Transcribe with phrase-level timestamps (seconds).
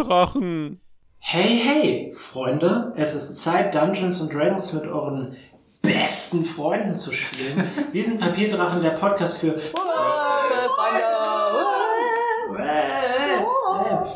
[0.00, 0.80] Papierdrachen.
[1.18, 5.36] Hey, hey, Freunde, es ist Zeit, Dungeons and Dragons mit euren
[5.82, 7.64] besten Freunden zu spielen.
[7.92, 9.56] Wir sind Papierdrachen, der Podcast für.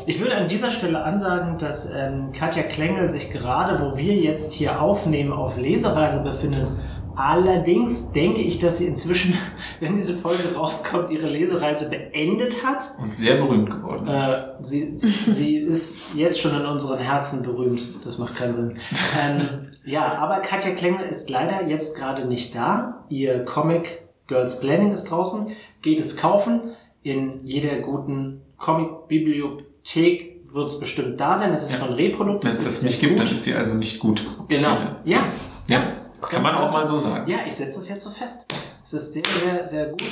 [0.07, 4.53] Ich würde an dieser Stelle ansagen, dass ähm, Katja Klengel sich gerade, wo wir jetzt
[4.53, 6.67] hier aufnehmen, auf Lesereise befindet.
[7.15, 9.35] Allerdings denke ich, dass sie inzwischen,
[9.79, 12.95] wenn diese Folge rauskommt, ihre Lesereise beendet hat.
[13.01, 14.23] Und sehr berühmt geworden ist.
[14.23, 17.81] Äh, sie, sie, sie ist jetzt schon in unseren Herzen berühmt.
[18.03, 18.77] Das macht keinen Sinn.
[19.21, 23.05] Ähm, ja, aber Katja Klengel ist leider jetzt gerade nicht da.
[23.09, 25.47] Ihr Comic Girls Planning ist draußen.
[25.81, 26.61] Geht es kaufen.
[27.03, 31.51] In jeder guten Comic-Bibliothek wird es bestimmt da sein.
[31.53, 31.85] Es ist Ja.
[31.85, 32.43] von Reprodukt.
[32.43, 33.27] Wenn es ist das nicht gibt, gut.
[33.27, 34.25] dann ist sie also nicht gut.
[34.47, 34.69] Genau.
[34.69, 35.19] Also, Ja.
[35.67, 35.83] ja,
[36.21, 37.29] kann man auch mal so sagen.
[37.29, 38.45] Ja, ich setze es jetzt so fest.
[38.85, 40.03] Es ist sehr, sehr, sehr gut.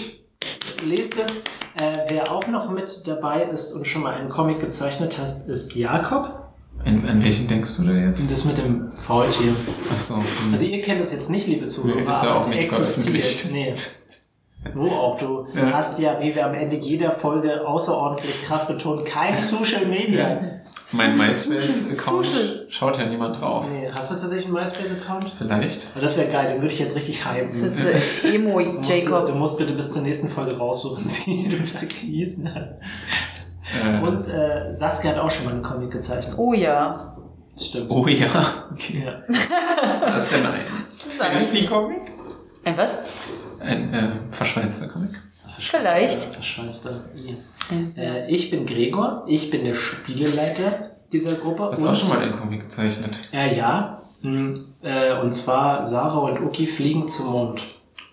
[0.84, 1.38] Lest es.
[1.76, 5.76] Äh, wer auch noch mit dabei ist und schon mal einen Comic gezeichnet hat, ist
[5.76, 6.40] Jakob.
[6.84, 8.30] An, an welchen denkst du da jetzt?
[8.32, 9.54] Das mit dem Faultier.
[9.96, 10.16] Ach so.
[10.16, 10.24] hm.
[10.52, 12.60] Also ihr kennt es jetzt nicht, liebe Zuhörer, Nee, ist ja aber auch es nicht
[12.64, 13.52] existiert.
[13.52, 13.74] Nee.
[14.74, 15.72] Wo auch, du Ja.
[15.74, 20.42] hast ja, wie wir am Ende jeder Folge außerordentlich krass betont, kein Social Media.
[20.94, 21.18] Mein.
[21.18, 23.66] MySpace-Account schaut ja niemand drauf.
[23.72, 25.32] Nee, hast du tatsächlich einen MySpace-Account?
[25.38, 25.88] Vielleicht.
[25.94, 27.74] Aber Das wäre geil, den würde ich jetzt richtig hypen.
[28.24, 29.36] Emo Du musst, du Jacob.
[29.36, 32.82] musst bitte bis zur nächsten Folge raussuchen, wie du da genießen hast.
[33.84, 36.36] Äh, Und äh, Saskia hat auch schon mal einen Comic gezeichnet.
[36.38, 37.16] Oh ja.
[37.56, 37.92] Das stimmt.
[37.92, 38.28] oh ja,
[38.72, 39.06] okay.
[39.06, 39.22] Ja.
[40.16, 40.62] Was ist denn ein?
[40.98, 42.02] Das ist Ein Comic?
[42.66, 42.92] ein was?
[43.60, 45.12] Ein äh, verschweinster Comic.
[45.60, 46.34] Vielleicht.
[46.34, 47.38] Verschweinster I.
[47.97, 51.63] Äh, ich bin Gregor, ich bin der Spieleleiter dieser Gruppe.
[51.63, 53.18] Du hast auch schon mal einen Comic gezeichnet.
[53.34, 54.00] Äh, ja.
[54.22, 57.62] Hm, äh, und zwar Sarah und Uki fliegen zum Mond.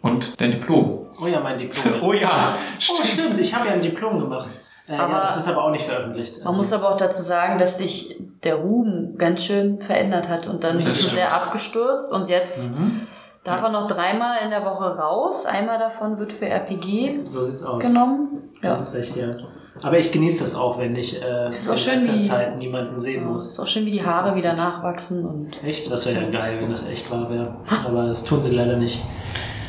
[0.02, 1.06] Und dein Diplom.
[1.22, 1.94] Oh ja, mein Diplom.
[2.02, 2.56] Oh ja,
[2.90, 4.48] Oh, stimmt, ich habe ja ein Diplom gemacht.
[4.88, 6.38] Äh, ja, Aber- das ist aber auch nicht veröffentlicht.
[6.38, 10.46] Man Also- muss aber auch dazu sagen, dass dich der Ruhm ganz schön verändert hat
[10.46, 11.12] und dann bist du stimmt.
[11.14, 13.06] sehr abgestürzt und jetzt Mhm.
[13.50, 15.46] Darf er noch dreimal in der Woche raus.
[15.46, 17.82] Einmal davon wird für RPG So sieht's aus.
[17.82, 18.50] genommen.
[18.62, 18.70] Ja.
[18.74, 19.34] Ganz recht, ja.
[19.82, 23.48] Aber ich genieße das auch, wenn ich äh, in schön, Zeit niemanden sehen Ja, muss.
[23.48, 25.90] ist auch schön, wie die Haare wieder nachwachsen und Echt?
[25.90, 27.56] Das wäre ja geil, wenn das echt wahr wäre.
[27.86, 29.00] Aber das tun sie leider nicht.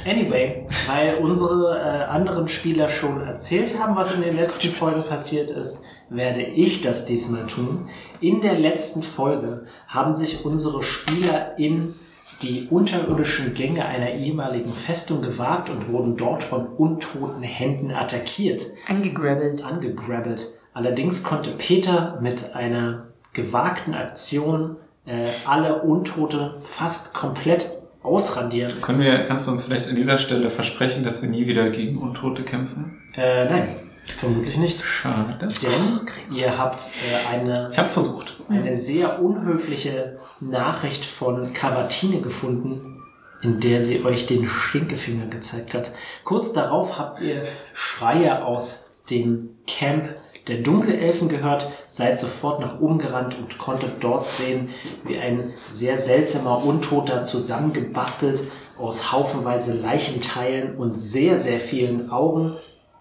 [0.05, 5.51] Anyway, weil unsere äh, anderen Spieler schon erzählt haben, was in den letzten Folgen passiert
[5.51, 7.87] ist, werde ich das diesmal tun.
[8.19, 11.93] In der letzten Folge haben sich unsere Spieler in
[12.41, 19.63] die unterirdischen Gänge einer ehemaligen Festung gewagt und wurden dort von untoten Händen attackiert angegrabbelt.
[19.63, 20.47] angegrabbelt.
[20.73, 27.69] Allerdings konnte Peter mit einer gewagten Aktion äh, alle Untote fast komplett
[28.03, 28.81] ausradieren.
[28.81, 31.97] Können wir, kannst du uns vielleicht an dieser Stelle versprechen, dass wir nie wieder gegen
[31.97, 33.01] Untote kämpfen?
[33.15, 33.67] Äh, nein,
[34.15, 34.83] vermutlich nicht.
[34.83, 35.47] Schade.
[35.61, 36.01] Denn
[36.33, 38.35] ihr habt äh, eine, Ich hab's versucht.
[38.49, 43.01] eine sehr unhöfliche Nachricht von Cavatine gefunden,
[43.41, 45.91] in der sie euch den Stinkefinger gezeigt hat.
[46.23, 50.15] Kurz darauf habt ihr Schreie aus dem Camp
[50.47, 54.69] der Dunkelelfen gehört, seid sofort nach oben gerannt und konntet dort sehen,
[55.05, 58.41] wie ein sehr seltsamer Untoter zusammengebastelt
[58.77, 62.55] aus haufenweise Leichenteilen und sehr, sehr vielen Augen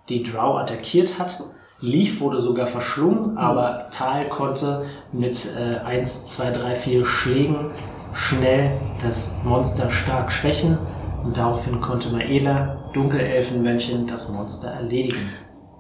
[0.09, 1.43] die Drow attackiert hat.
[1.83, 7.71] Leaf wurde sogar verschlungen, aber Tal konnte mit äh, 1, 2, 3, 4 Schlägen
[8.13, 10.77] schnell das Monster stark schwächen
[11.25, 15.31] und daraufhin konnte Maela, Dunkelelfenmännchen, das Monster erledigen.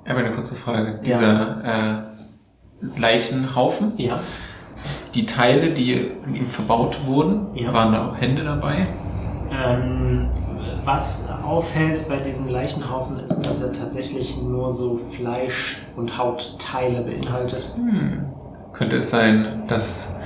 [0.04, 1.00] Ich habe eine kurze Frage.
[1.02, 1.18] Ja.
[1.18, 4.20] Dieser äh, Leichenhaufen, Ja,
[5.14, 5.92] die Teile, die
[6.26, 7.72] in ihm verbaut wurden, Ja.
[7.74, 8.86] waren da auch Hände dabei?
[9.52, 10.28] ähm,
[10.84, 17.70] was auffällt bei diesem Leichenhaufen ist, dass er tatsächlich nur so Fleisch- und Hautteile beinhaltet.
[17.74, 18.26] Hm.
[18.72, 20.18] Könnte es sein, dass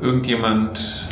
[0.00, 1.08] irgendjemand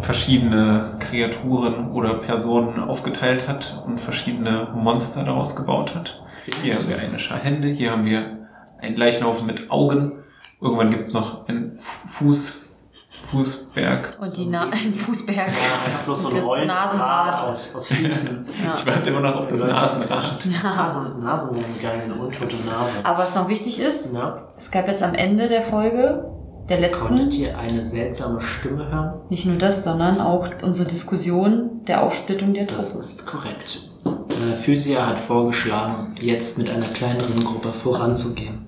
[0.00, 6.22] verschiedene Kreaturen oder Personen aufgeteilt hat und verschiedene Monster daraus gebaut hat?
[6.62, 8.38] Hier haben wir eine Schar Hände, hier haben wir
[8.80, 10.12] einen Leichenhaufen mit Augen.
[10.60, 12.57] Irgendwann gibt es noch einen Fuß,
[13.30, 14.16] Fußberg.
[14.20, 15.36] Und die Na ein Fußberg.
[15.36, 17.44] Ja, einfach bloß so ein Das Rollenrad Nasenrad.
[17.44, 18.46] aus, aus Füßen.
[18.64, 18.74] Ja.
[18.74, 20.46] Ich warte immer noch auf das Nasenrad.
[20.62, 22.92] Nasen, Nasen wären geil, eine untote Nase.
[23.04, 26.24] Aber was noch wichtig ist, Na, es gab jetzt am Ende der Folge,
[26.68, 29.20] der konntet letzten, ihr eine seltsame Stimme hören?
[29.30, 33.04] nicht nur das, sondern auch unsere Diskussion der Aufsplittung der Das Truppe.
[33.04, 33.80] ist korrekt.
[34.04, 38.66] Äh, Physia hat vorgeschlagen, jetzt mit einer kleineren Gruppe voranzugehen,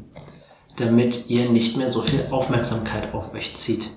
[0.77, 3.91] damit ihr nicht mehr so viel Aufmerksamkeit auf euch zieht.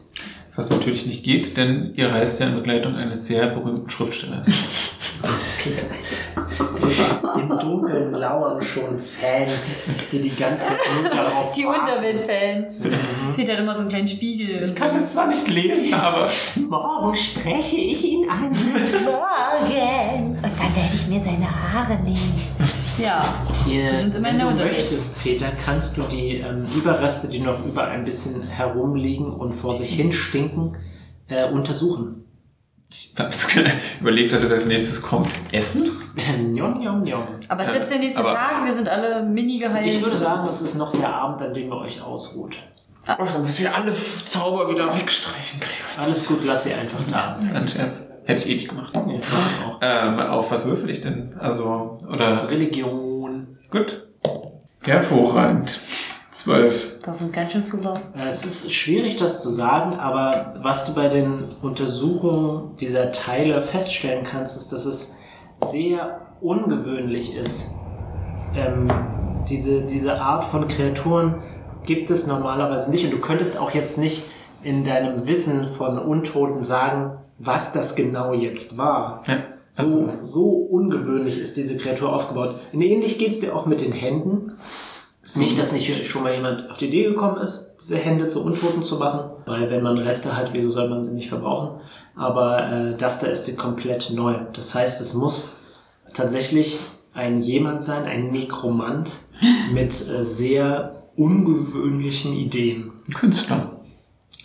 [0.55, 4.47] Was natürlich nicht geht, denn ihr reist ja in Begleitung eines sehr berühmten Schriftstellers.
[7.35, 11.65] Im Dunkeln lauern schon Fans, die die ganze Zeit nur darauf Die.
[11.65, 12.81] Unterwelt-Fans.
[13.35, 14.69] Peter hat immer so einen kleinen Spiegel.
[14.69, 18.51] Ich kann es zwar nicht lesen, aber Morgen spreche ich ihn an.
[18.51, 20.35] Morgen.
[20.35, 22.39] Und dann werde ich mir seine Haare nehmen.
[22.97, 23.23] Ja.
[23.65, 27.65] Wir sind immer in wenn du möchtest, Peter, kannst du die ähm, Überreste, die noch
[27.65, 30.77] über ein bisschen herumliegen und vor sich hin stinken,
[31.27, 32.25] äh, untersuchen.
[32.91, 33.55] ich habe jetzt
[33.99, 35.29] überlegt, dass jetzt als nächstes kommt.
[35.51, 35.89] Essen?
[36.51, 37.23] Njom, njom, njom.
[37.47, 39.87] Aber es ist jetzt der nächste Aber- Tag, wir sind alle mini geheilt.
[39.87, 42.55] Ich würde sagen, es ist noch der Abend, an dem ihr euch ausruht.
[43.05, 43.91] Ach, dann müssen wir alle
[44.25, 45.59] Zauber wieder wegstreichen.
[45.59, 46.05] Gregor.
[46.05, 47.37] Alles gut, lass sie einfach da.
[47.53, 48.12] Ein Scherz.
[48.25, 48.93] Hätte ich eh nicht gemacht.
[49.05, 49.79] Nee, ich auch.
[49.81, 51.35] Ähm, auf was würfel ich denn?
[51.39, 52.49] Also, oder.
[52.49, 53.57] Religion.
[53.69, 54.07] Gut.
[54.83, 55.79] Hervorragend.
[56.31, 56.97] Zwölf.
[57.05, 57.93] Das sind ganz schön viele.
[58.15, 63.61] Äh, Es ist schwierig, das zu sagen, aber was du bei den Untersuchungen dieser Teile
[63.61, 65.15] feststellen kannst, ist, dass es
[65.65, 67.71] sehr ungewöhnlich ist.
[68.55, 68.87] Ähm,
[69.49, 71.35] diese, diese Art von Kreaturen
[71.85, 74.23] gibt es normalerweise nicht und du könntest auch jetzt nicht
[74.63, 79.23] in deinem Wissen von Untoten sagen, was das genau jetzt war.
[79.27, 79.37] Ja.
[79.71, 82.55] So, Also, so ungewöhnlich ist diese Kreatur aufgebaut.
[82.71, 84.51] Und ähnlich geht's dir auch mit den Händen.
[85.35, 88.83] Nicht, dass nicht schon mal jemand auf die Idee gekommen ist, diese Hände zu Untoten
[88.83, 91.79] zu machen, weil wenn man Reste hat, wieso soll man sie nicht verbrauchen?
[92.15, 94.35] Aber äh, das da ist komplett neu.
[94.53, 95.53] Das heißt, es muss
[96.13, 96.81] tatsächlich
[97.13, 99.09] ein jemand sein, ein Nekromant
[99.73, 102.91] mit äh, sehr ungewöhnlichen Ideen.
[103.07, 103.71] ein Künstler.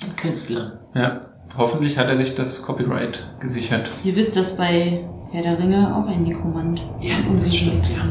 [0.02, 0.80] Ein Künstler.
[0.94, 1.27] Ja.
[1.58, 3.90] Hoffentlich hat er sich das Copyright gesichert.
[4.05, 6.82] Ihr wisst, dass bei Herr der Ringe auch ein Nekromant.
[7.00, 8.02] Ja, das stimmt, ja.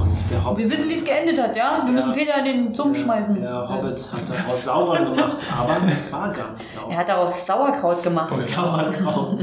[0.00, 0.64] Und der Hobbit.
[0.64, 1.82] Wir wissen, wie es geendet hat, ja?
[1.84, 2.06] Wir Ja.
[2.06, 3.40] müssen Peter in den Sumpf schmeißen.
[3.40, 6.90] Der Hobbit hat daraus Sauron gemacht, aber es war gar nicht Sauron.
[6.90, 8.42] Er hat daraus Sauerkraut gemacht.
[8.44, 9.38] Sauerkraut.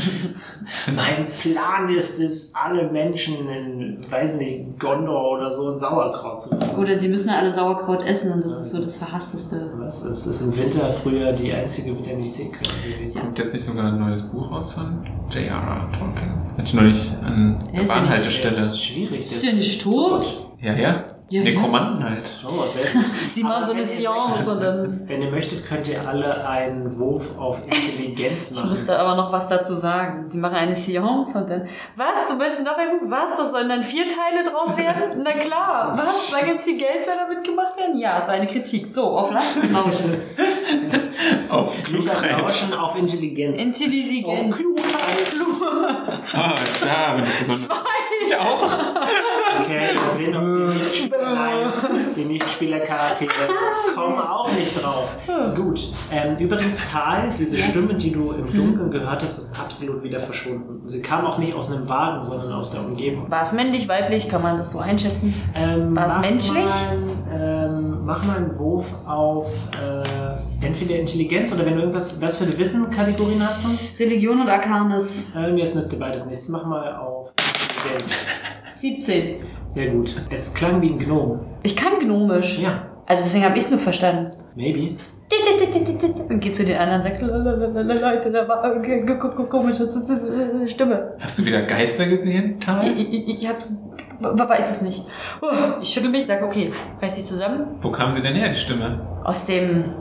[0.95, 6.49] mein Plan ist es, alle Menschen in, weiß nicht, Gondor oder so in Sauerkraut zu
[6.55, 6.77] machen.
[6.77, 9.69] Oder sie müssen alle Sauerkraut essen und das ist so das Verhassteste.
[9.77, 10.03] Was?
[10.03, 13.21] Es ist im Winter früher die einzige Vitamin C-Quelle gewesen.
[13.21, 15.87] Kommt jetzt nicht sogar ein neues Buch raus von J.R.R.
[15.97, 16.33] Tolkien?
[16.57, 18.55] Hatte ich neulich an Der der ist ja nicht- Das Bahnhaltestelle.
[18.55, 19.31] ist schwierig.
[19.31, 20.41] Ist der nicht tot?
[20.61, 21.03] Ja, ja.
[21.31, 22.23] Ja, Nekromanten halt.
[22.43, 23.05] Oh, sehr gut.
[23.35, 25.01] Sie machen so eine wenn ihr Seance möchtet- und dann.
[25.05, 28.69] Wenn ihr möchtet, könnt ihr alle einen Wurf auf Intelligenz Ich machen.
[28.69, 30.25] musste aber noch was dazu sagen.
[30.31, 31.67] Sie machen eine Seance und dann.
[31.95, 32.27] Was?
[32.29, 33.11] Du möchtest noch ein Buch?
[33.11, 33.37] Was?
[33.37, 35.21] Das sollen dann vier Teile draus werden?
[35.23, 35.91] Na klar.
[35.93, 36.31] Was?
[36.31, 37.99] Soll jetzt viel Geld soll damit gemacht werden?
[37.99, 38.87] Ja, es war eine Kritik.
[38.87, 39.69] So, auf Lauschen.
[41.49, 42.41] Auf auf Klugheit.
[42.41, 43.55] Lauschen, auf Intelligenz.
[43.55, 44.55] Intelligenz.
[46.33, 47.69] Ah, da bin ich besonders.
[48.25, 48.63] Ich auch.
[49.61, 51.71] Okay, wir sehen noch die Nichtspieler,
[52.19, 53.29] die Nichtspielercharaktere
[53.95, 55.11] kommen auch nicht drauf.
[55.55, 55.91] Gut.
[56.11, 60.87] Ähm, übrigens, Tal, diese Stimme, die du im Dunkeln gehört hast, ist absolut wieder verschwunden.
[60.87, 63.29] Sie kam auch nicht aus einem Wagen, sondern aus der Umgebung.
[63.29, 64.27] War es männlich, weiblich?
[64.29, 65.33] Kann man das so einschätzen?
[65.55, 66.65] Ähm, War es menschlich?
[66.65, 69.47] Mal, ähm, mach mal einen Wurf auf
[69.81, 73.69] äh, entweder Intelligenz oder wenn du irgendwas, was für eine Wissen-Kategorien hast du?
[74.03, 75.27] Religion und Arcanis.
[75.35, 76.49] Äh, mir ist nützt dir beides nichts.
[76.49, 78.09] Mach mal auf Intelligenz.
[78.79, 79.35] 17.
[79.67, 80.15] Sehr gut.
[80.29, 81.39] Es klang wie ein Gnom.
[81.63, 82.59] Ich kann gnomisch.
[82.59, 84.31] Ja, Also deswegen habe ich es nur verstanden.
[84.55, 84.95] maybe.
[86.29, 89.87] Und geht zu den anderen und sagt, "Lalalala, Leute, da war gu- komische
[90.67, 91.13] Stimme.
[91.19, 92.87] Hast du wieder Geister gesehen, Ich, Tal?
[92.87, 93.57] ich, ich hab,
[94.49, 95.05] weiß es nicht.
[95.41, 95.47] Oh,
[95.81, 96.71] Ich schüttel mich, sag, okay,
[97.01, 97.67] reiß dich zusammen.
[97.81, 99.01] Wo kam sie denn her, die Stimme?
[99.23, 99.93] Aus dem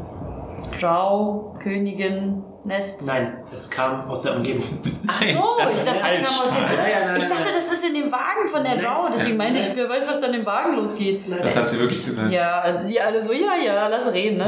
[0.81, 3.07] Drow, Königin, Nest.
[3.07, 4.65] Nein, es kam aus der Umgebung.
[5.07, 7.73] Ach so, das ich dachte, das kam aus dem, Ja, ja, nein, ich dachte, das
[7.73, 8.85] ist in dem Wagen von der Nein.
[8.85, 9.09] Drow.
[9.15, 11.23] Deswegen meinte ich, wer weiß, was dann im Wagen losgeht.
[11.29, 12.31] Das hat sie wirklich gesagt.
[12.31, 14.39] Ja, die alle so, ja, ja, lass reden.
[14.39, 14.47] Ne?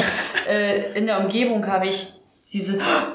[0.49, 2.13] äh, in der Umgebung habe ich
[2.53, 2.79] diese.
[2.81, 3.11] Ha!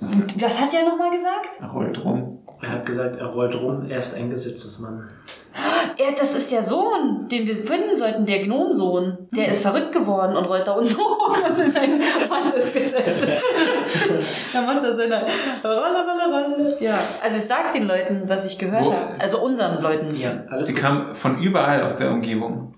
[0.00, 1.60] Was hat der nochmal gesagt?
[1.60, 2.27] Er rollt rum.
[2.60, 5.08] Er hat gesagt, er rollt rum, er ist ein Gesetzesmann.
[5.96, 9.18] Er, das ist der Sohn, den wir finden sollten, der Gnomsohn.
[9.32, 11.98] Der ist verrückt geworden und rollt da unten rum und ist ein
[12.28, 13.28] Mann des Gesetzes.
[14.54, 15.26] er macht da seine
[15.64, 16.76] Rolle, Rolle, Rolle.
[16.78, 19.20] Ja, also ich sag den Leuten, was ich gehört habe.
[19.20, 20.14] Also unseren Leuten.
[20.16, 20.82] Ja, alles Sie gut.
[20.82, 22.74] kam von überall aus der Umgebung.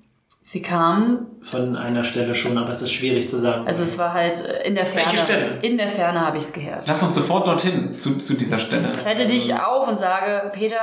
[0.52, 3.68] Sie kamen, Von einer Stelle schon, aber es ist schwierig zu sagen.
[3.68, 5.06] also es war halt äh, in der Ferne.
[5.12, 5.58] Welche Stelle?
[5.62, 6.82] In der Ferne habe ich es gehört.
[6.88, 8.88] Lass uns sofort dorthin, zu, zu dieser Stelle.
[8.98, 10.76] Ich halte dich auf und sage, Peter,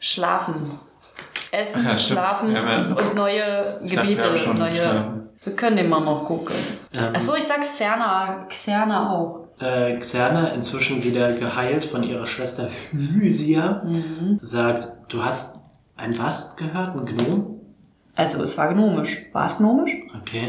[0.00, 0.54] schlafen.
[1.50, 6.54] Essen, ja, schlafen ja- und neue Ich dachte, wir neue, wir können immer noch gucken.
[6.94, 9.40] Ähm, Achso, ich sag Xerna, Xerna auch.
[9.60, 14.38] äh, Xerna, inzwischen wieder geheilt von ihrer Schwester Hysia, Mhm.
[14.40, 15.60] sagt, du hast
[15.98, 16.96] ein was gehört?
[16.96, 17.58] Ein Gnom?
[18.14, 19.26] Also es war gnomisch.
[19.32, 19.92] War es gnomisch?
[20.20, 20.48] Okay,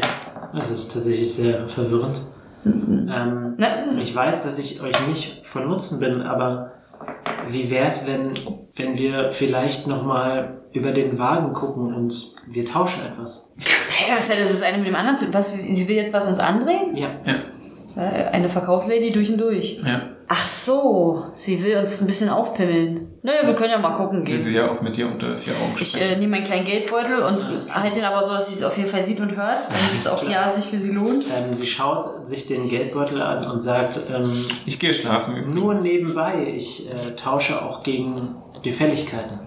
[0.54, 2.20] das ist tatsächlich sehr verwirrend.
[2.66, 3.98] Ähm, Ne?
[4.00, 6.72] ich weiß, dass ich euch nicht von Nutzen bin, aber
[7.48, 8.30] wie wär's, wenn
[8.76, 13.50] wenn wir vielleicht nochmal über den Wagen gucken und wir tauschen etwas?
[13.96, 16.26] Hey, was hat das ist eine mit dem anderen zu was, Sie will jetzt was
[16.26, 16.96] uns andrehen?
[16.96, 17.10] Ja.
[17.24, 17.34] Ja,
[17.96, 19.78] Eine Verkaufslady durch und durch.
[19.86, 20.00] ja.
[20.26, 23.08] Ach so, sie will uns ein bisschen aufpimmeln.
[23.22, 24.40] Naja, wir können ja mal gucken Will gehen.
[24.40, 26.12] sie ja auch mit dir unter vier Augen Ich sprechen.
[26.12, 28.88] äh, nehme meinen kleinen Geldbeutel und halte ihn aber so, dass sie es auf jeden
[28.88, 30.46] Fall sieht und hört, damit es auch klar.
[30.48, 31.24] ja sich für sie lohnt.
[31.26, 34.32] Ähm, sie schaut sich den Geldbeutel an und sagt, ähm,
[34.64, 35.36] ich gehe schlafen.
[35.36, 35.54] übrigens.
[35.62, 39.38] nur nebenbei, ich äh, tausche auch gegen Gefälligkeiten.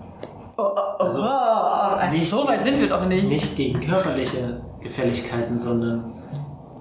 [0.58, 3.24] Oh, oh, oh, Also, oh, also nicht- so weit sind wir doch nicht.
[3.28, 6.14] Nicht gegen körperliche Gefälligkeiten, sondern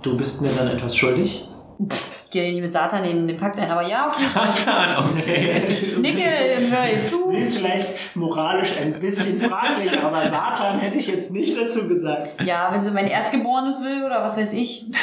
[0.02, 1.48] du bist mir dann etwas schuldig.
[1.88, 4.24] Pff, ich gehe nicht mit Satan in den Pakt ein, aber ja, okay.
[4.32, 5.66] Satan, okay.
[5.68, 7.30] Ich nicke, höre ihr zu.
[7.30, 12.42] Sie ist vielleicht moralisch ein bisschen fraglich, aber Satan hätte ich jetzt nicht dazu gesagt.
[12.42, 14.86] Ja, wenn sie mein Erstgeborenes will oder was weiß ich.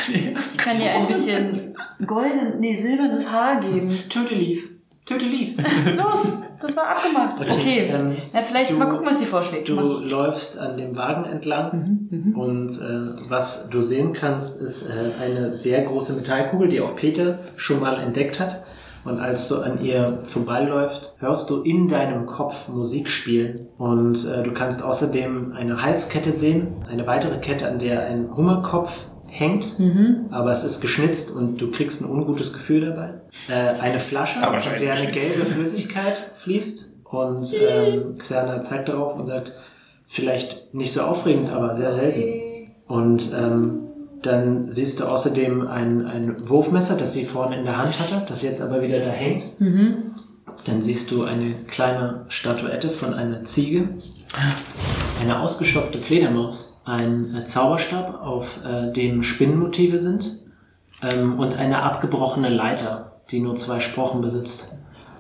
[0.54, 1.76] Ich kann ihr ein bisschen
[2.06, 3.98] golden, nee, silbernes Haar geben.
[4.10, 4.70] Töte lief.
[5.06, 5.58] Töte lief.
[5.98, 6.28] Los,
[6.62, 7.40] das war abgemacht.
[7.40, 7.80] Okay, Okay.
[7.90, 9.68] ähm, ja, vielleicht du- mal gucken, was sie vorschlägt.
[9.68, 9.84] Du Mach.
[10.10, 15.82] läufst an dem Wagen entlang und äh, was du sehen kannst, ist äh, eine sehr
[15.82, 18.64] große Metallkugel, die auch Peter schon mal entdeckt hat.
[19.06, 23.68] Und als du an ihr vorbeiläufst, hörst du in deinem Kopf Musik spielen.
[23.78, 28.94] Und äh, du kannst außerdem eine Halskette sehen, eine weitere Kette, an der ein Hummerkopf
[29.36, 30.26] hängt, Mhm.
[30.32, 33.22] aber es ist geschnitzt und du kriegst ein ungutes Gefühl dabei.
[33.50, 39.26] Äh, eine Flasche, in der eine gelbe Flüssigkeit fließt und ähm, Xana zeigt darauf und
[39.28, 39.54] sagt,
[40.08, 42.70] vielleicht nicht so aufregend, aber sehr selten.
[42.88, 43.80] Und ähm,
[44.22, 48.44] dann siehst du außerdem ein, ein Wurfmesser, das sie vorne in der Hand hatte, das
[48.44, 49.60] jetzt aber wieder da hängt.
[49.60, 49.96] Mhm.
[50.66, 53.90] Dann siehst du eine kleine Statuette von einer Ziege,
[55.20, 60.40] eine ausgestopfte Fledermaus, ein äh, Zauberstab, auf äh, dem Spinnenmotive sind
[61.02, 64.73] ähm, und eine abgebrochene Leiter, die nur zwei Sprochen besitzt.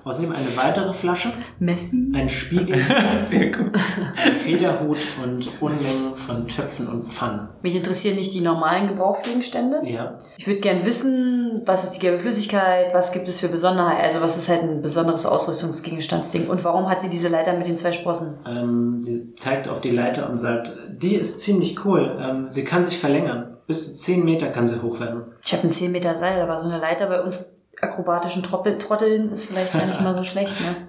[0.03, 2.11] Außerdem eine weitere Flasche, Messi?
[2.13, 2.81] ein Spiegel,
[3.29, 3.71] Sehr gut.
[3.75, 7.47] ein Federhut und Unmengen von Töpfen und Pfannen.
[7.61, 9.81] Mich interessieren nicht die normalen Gebrauchsgegenstände.
[9.85, 10.19] Ja.
[10.37, 14.21] Ich würde gern wissen, was ist die gelbe Flüssigkeit, was gibt es für Besonderheiten, also
[14.21, 17.91] was ist halt ein besonderes Ausrüstungsgegenstandsding und warum hat sie diese Leiter mit den zwei
[17.91, 18.35] Sprossen?
[18.47, 22.11] Ähm, sie zeigt auf die Leiter und sagt, die ist ziemlich cool.
[22.21, 23.57] Ähm, sie kann sich verlängern.
[23.65, 25.23] Bis zu 10 Meter kann sie hoch werden.
[25.45, 27.52] Ich habe ein 10 Meter Seil, aber so eine Leiter bei uns
[27.83, 30.75] akrobatischen Troppel Trotteln ist vielleicht gar nicht mal so schlecht, ne?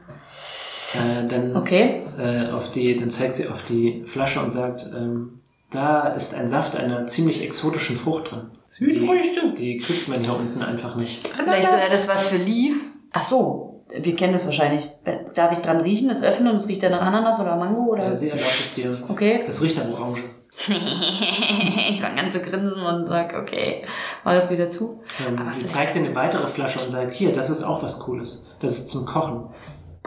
[0.95, 2.05] Äh, dann, Okay.
[2.19, 5.41] äh, auf die, dann zeigt sie auf die Flasche und sagt, ähm,
[5.73, 8.43] da ist ein Saft einer ziemlich exotischen Frucht drin.
[8.69, 9.53] Südfrüchte.
[9.59, 11.27] Die, die kriegt man hier unten einfach nicht.
[11.27, 12.77] Vielleicht wäre das was für Leaf.
[13.11, 14.89] Ach so, wir kennen das wahrscheinlich.
[15.35, 18.07] Darf ich dran riechen, das öffnen und es riecht dann nach Ananas oder Mango oder?
[18.07, 18.97] Äh, sie erlaubt es dir.
[19.09, 19.41] Okay.
[19.49, 20.23] Es riecht nach Orange.
[21.91, 23.85] ich fange an zu grinsen und sag, okay,
[24.25, 25.03] mach das wieder zu.
[25.27, 28.01] Ähm, Aber sie zeigt dir eine weitere Flasche und sagt, hier, das ist auch was
[28.01, 28.47] Cooles.
[28.61, 29.49] Das ist zum Kochen.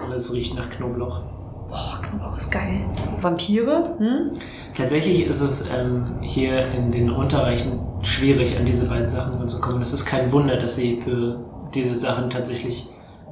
[0.04, 1.22] Und es riecht nach Knoblauch.
[1.70, 2.86] Boah, Knoblauch ist geil.
[3.20, 3.96] Vampire?
[3.98, 4.32] Hm?
[4.76, 9.82] Tatsächlich ist es ähm, hier in den Unterreichen schwierig, an diese beiden Sachen ranzukommen.
[9.82, 12.88] Es ist kein Wunder, dass sie für diese Sachen tatsächlich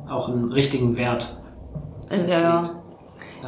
[0.07, 1.39] auch einen richtigen Wert
[2.09, 2.31] festlegt.
[2.31, 2.81] Ja.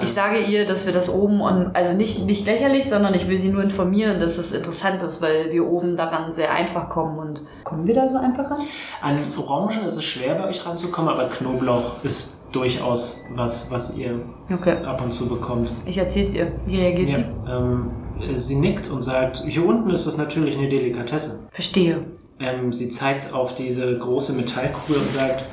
[0.02, 3.38] Ich sage ihr, dass wir das oben und also nicht, nicht lächerlich, sondern ich will
[3.38, 7.42] sie nur informieren, dass es interessant ist, weil wir oben daran sehr einfach kommen und
[7.64, 8.60] kommen wir da so einfach ran?
[9.02, 14.20] An Orangen ist es schwer, bei euch ranzukommen, aber Knoblauch ist durchaus was, was ihr
[14.52, 14.78] Okay.
[14.86, 15.74] ab und zu bekommt.
[15.86, 16.52] Ich erzähl's ihr.
[16.66, 17.52] Wie reagiert Ja, sie?
[17.52, 17.92] ähm,
[18.38, 21.40] sie nickt und sagt, hier unten ist das natürlich eine Delikatesse.
[21.52, 22.00] Verstehe.
[22.40, 25.44] Ähm, sie zeigt auf diese große Metallkugel und sagt,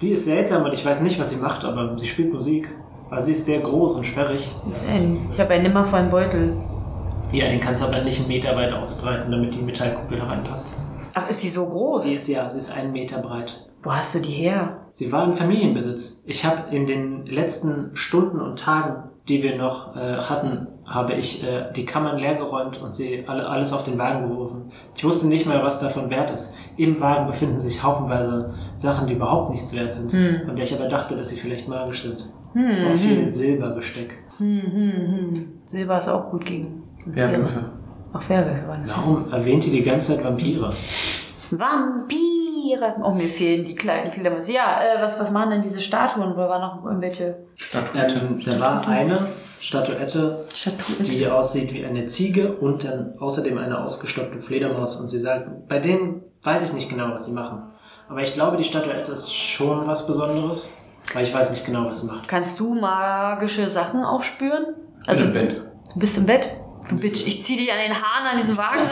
[0.00, 2.68] die ist seltsam und ich weiß nicht, was sie macht, aber sie spielt Musik.
[3.10, 4.48] Also sie ist sehr groß und sperrig.
[4.88, 6.52] Ähm, Ich habe einen nimmervollen Beutel.
[7.32, 10.74] Ja, den kannst du aber nicht einen Meter weit ausbreiten, damit die Metallkugel da reinpasst.
[11.14, 12.04] Ach, ist sie so groß?
[12.04, 13.66] Die ist ja, sie ist einen Meter breit.
[13.82, 14.78] Wo hast du die her?
[14.90, 16.22] Sie war in Familienbesitz.
[16.26, 21.42] Ich habe in den letzten Stunden und Tagen, die wir noch äh, hatten, habe ich
[21.44, 24.72] äh, die Kammern leergeräumt und sie alle, alles auf den Wagen geworfen.
[24.96, 26.52] Ich wusste nicht mal, was davon wert ist.
[26.76, 30.88] Im Wagen befinden sich haufenweise Sachen, die überhaupt nichts wert sind, von der ich aber
[30.88, 32.26] dachte, dass sie vielleicht magisch sind.
[32.50, 34.18] Auch viel Silberbesteck.
[34.38, 35.48] Hm, hm, hm.
[35.64, 37.64] Silber ist auch gut gegen Werwölfe.
[38.12, 38.84] Ach, Werwölfe waren.
[38.86, 40.72] Warum erwähnt ihr die ganze Zeit Vampire?
[41.50, 42.94] Vampire.
[43.04, 44.48] Oh, mir fehlen die kleinen Fledermaus.
[44.50, 46.32] Ja, äh, was, was machen denn diese Statuen?
[46.32, 48.20] Oder waren noch irgendwelche Statuette.
[48.20, 49.18] Ähm, da war eine
[49.60, 51.04] Statuette, Statuen?
[51.04, 54.96] die aussieht wie eine Ziege und dann außerdem eine ausgestopfte Fledermaus.
[54.96, 57.62] Und sie sagt, bei denen weiß ich nicht genau, was sie machen.
[58.08, 60.70] Aber ich glaube, die Statuette ist schon was Besonderes,
[61.14, 62.28] weil ich weiß nicht genau, was sie macht.
[62.28, 64.66] Kannst du magische Sachen aufspüren?
[65.06, 65.62] Also Also, im Bett.
[65.94, 66.50] du bist im Bett?
[66.88, 68.88] Du Bitch, ich zieh dich an den Haaren an diesen Wagen ran,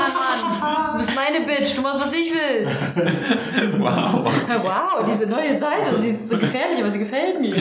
[0.61, 0.93] Mann.
[0.93, 2.67] Du bist meine Bitch, du machst, was ich will.
[3.81, 4.25] Wow.
[4.49, 7.55] Wow, diese neue Seite, sie ist so gefährlich, aber sie gefällt mir.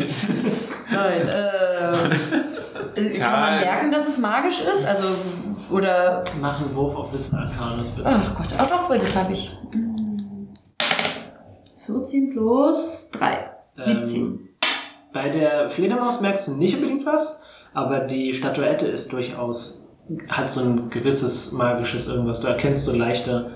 [0.92, 2.10] Nein, äh,
[2.96, 3.14] Äh.
[3.20, 4.86] Kann man merken, dass es magisch ist?
[4.86, 5.06] Also,
[5.72, 6.24] oder.
[6.42, 8.08] Mach einen Wurf auf Wissen Arcanus, bitte.
[8.08, 9.52] Ach Gott, ach doch, das habe ich.
[9.74, 10.50] Hm.
[11.86, 13.52] 14 plus 3.
[13.78, 14.16] 17.
[14.16, 14.40] Ähm,
[15.14, 17.42] bei der Fledermaus merkst du nicht unbedingt was,
[17.74, 19.88] aber die Statuette ist durchaus,
[20.30, 22.42] hat so ein gewisses magisches irgendwas.
[22.42, 23.52] Du erkennst so leichte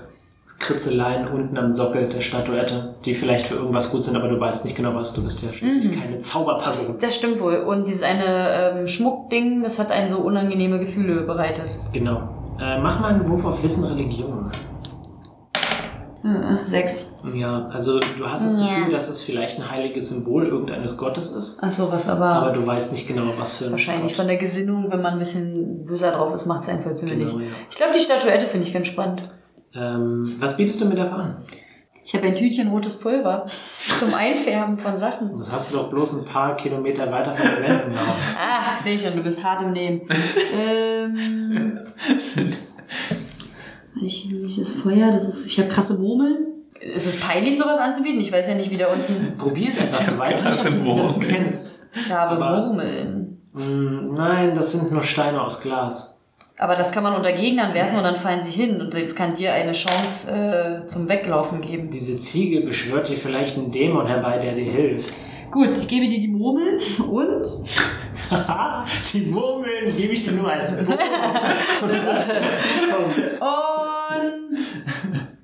[0.58, 4.64] Kritzeleien unten am Sockel der Statuette, die vielleicht für irgendwas gut sind, aber du weißt
[4.64, 5.12] nicht genau was.
[5.12, 6.00] Du bist ja schließlich Mhm.
[6.00, 6.98] keine Zauberperson.
[7.00, 7.56] Das stimmt wohl.
[7.56, 11.76] Und dieses eine ähm, Schmuckding, das hat einen so unangenehme Gefühle bereitet.
[11.92, 12.28] Genau.
[12.60, 14.50] Äh, mach mal einen Wurf auf Wissen Religion.
[16.64, 17.06] Sechs.
[17.34, 18.68] Ja, also du hast das Ja.
[18.76, 22.50] Gefühl, dass es vielleicht ein heiliges Symbol irgendeines Gottes ist, Ach so, was aber, aber
[22.52, 24.16] du weißt nicht genau, was für ein wahrscheinlich Gott.
[24.18, 27.26] von der Gesinnung, wenn man ein bisschen böser drauf ist, macht es voll pimmelig.
[27.26, 27.46] Genau, ja.
[27.70, 29.22] Ich glaube, die Statuette finde ich ganz spannend.
[29.74, 31.36] Ähm, was bietest du mir dafür an?
[32.04, 33.44] Ich habe ein Tütchen rotes Pulver
[33.98, 35.36] zum Einfärben von Sachen.
[35.38, 38.16] Das hast du doch bloß ein paar Kilometer weiter von den Wänden gehauen.
[38.38, 40.02] Ach, sehe schon, du bist hart im Nehmen.
[40.56, 41.78] ähm,
[43.94, 45.10] welches Feuer?
[45.12, 46.38] Das ist, ich habe krasse Murmeln.
[46.80, 48.20] Ist es peinlich, sowas anzubieten?
[48.20, 49.36] Ich weiß ja nicht, wie da unten.
[49.38, 51.58] Probier es einfach, du weißt nicht, ob du das kennt.
[51.94, 53.28] Ich habe Aber- Murmeln.
[53.52, 56.18] Mm, nein, das sind nur Steine aus Glas.
[56.58, 58.80] Aber das kann man unter Gegnern werfen und dann fallen sie hin.
[58.80, 61.90] Und das kann dir eine Chance äh, zum Weglaufen geben.
[61.90, 65.12] Diese Ziege beschwört dir vielleicht einen Dämon herbei, der dir hilft.
[65.50, 66.78] Gut, ich gebe dir die Murmeln
[67.10, 67.46] und.
[68.30, 70.88] Haha, die Murmeln gebe ich dir nur als Bonus.
[71.80, 73.40] Kommt.
[74.20, 74.58] Und.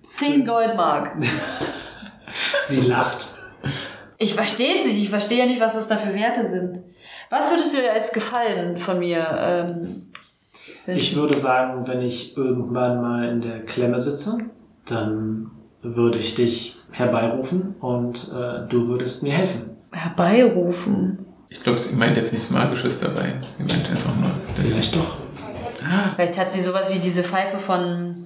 [0.06, 1.12] 10 Goldmark.
[2.64, 3.26] Sie lacht.
[4.18, 5.02] Ich verstehe es nicht.
[5.02, 6.80] Ich verstehe ja nicht, was das da für Werte sind.
[7.30, 10.06] Was würdest du dir als Gefallen von mir ähm?
[10.86, 14.38] Ich würde sagen, wenn ich irgendwann mal in der Klemme sitze,
[14.86, 15.50] dann
[15.82, 19.76] würde ich dich herbeirufen und äh, du würdest mir helfen.
[19.92, 21.26] herbeirufen.
[21.50, 23.34] Ich glaube, sie meint jetzt nichts Magisches dabei.
[23.58, 24.30] Sie meint einfach nur.
[24.54, 25.16] Vielleicht doch.
[26.14, 28.24] Vielleicht hat sie sowas wie diese Pfeife von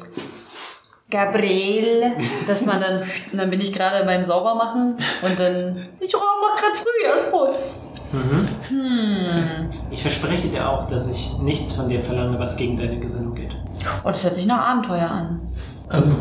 [1.13, 2.13] Gabriel,
[2.47, 6.73] dass man dann, und dann bin ich gerade beim Saubermachen und dann, ich mach grad
[6.75, 7.83] Frühjahrsputz.
[8.13, 8.49] Mhm.
[8.69, 9.71] Hm.
[9.91, 13.55] Ich verspreche dir auch, dass ich nichts von dir verlange, was gegen deine Gesinnung geht.
[14.03, 15.41] Oh, das hört sich nach Abenteuer an.
[15.89, 16.17] Also,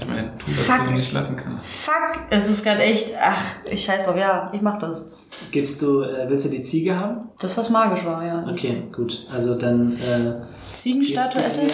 [0.00, 0.86] ich meine, tu, was Fuck.
[0.86, 1.66] du nicht lassen kannst.
[1.66, 5.04] Fuck, es ist gerade echt, ach, ich scheiß drauf, ja, ich mach das.
[5.50, 7.28] Gibst du, äh, willst du die Ziege haben?
[7.40, 8.44] Das, was magisch war, ja.
[8.48, 9.26] Okay, gut.
[9.32, 11.66] Also dann, äh, Ziegenstatuette?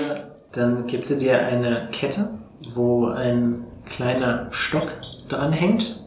[0.53, 2.38] dann gibt sie dir eine Kette,
[2.75, 4.88] wo ein kleiner Stock
[5.29, 6.01] dran hängt,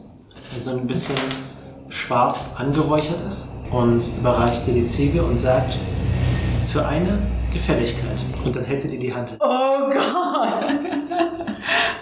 [0.54, 1.16] der so ein bisschen
[1.88, 5.78] schwarz angeräuchert ist und überreicht dir die Ziege und sagt,
[6.68, 7.18] für eine
[7.52, 8.22] Gefälligkeit.
[8.44, 9.36] Und dann hält sie dir die Hand.
[9.40, 9.98] Oh Gott.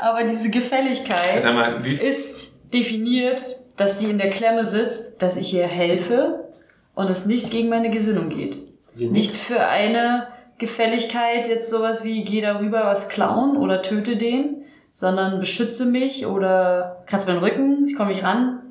[0.00, 3.42] Aber diese Gefälligkeit mal, ist definiert,
[3.76, 6.48] dass sie in der Klemme sitzt, dass ich ihr helfe
[6.94, 8.58] und es nicht gegen meine Gesinnung geht.
[8.92, 10.28] Sie Nicht für eine
[10.60, 17.02] Gefälligkeit jetzt sowas wie geh darüber was klauen oder töte den, sondern beschütze mich oder
[17.06, 18.60] kratze meinen Rücken, ich komme nicht ran.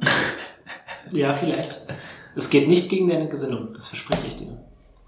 [1.12, 1.82] Ja, vielleicht.
[2.36, 4.60] Es geht nicht gegen deine Gesinnung, das verspreche ich dir.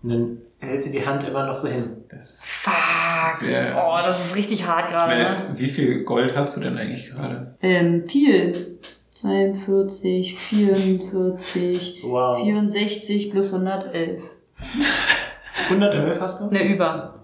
[0.01, 1.97] Und dann hält sie die Hand immer noch so hin.
[2.09, 3.43] Das, Fuck.
[3.43, 5.15] Sehr- Oh, das ist richtig hart gerade.
[5.15, 5.49] ne?
[5.53, 7.53] wie viel Gold hast du denn eigentlich gerade?
[7.61, 8.79] Ähm, viel.
[9.11, 12.41] 42, 44, Wow.
[12.41, 14.23] 64 plus 111.
[15.69, 16.47] 111 hast du?
[16.47, 17.15] Ne, über.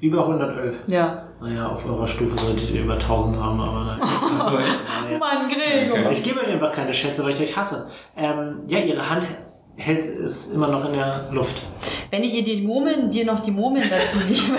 [0.00, 0.76] Über 111.
[0.88, 1.24] Ja.
[1.40, 4.00] Naja, auf eurer Stufe solltet ihr über 1000 haben, aber nein.
[4.34, 4.68] Achso, echt?
[5.04, 5.18] Naja.
[5.18, 5.98] Mann, Gregor.
[5.98, 6.12] Okay.
[6.12, 7.86] Ich gebe euch einfach keine Schätze, weil ich euch hasse.
[8.16, 9.26] Ähm, ja, ihre Hand
[9.76, 11.62] hält es immer noch in der Luft.
[12.10, 14.58] Wenn ich ihr die Murmeln, dir noch die Murmeln dazu gebe.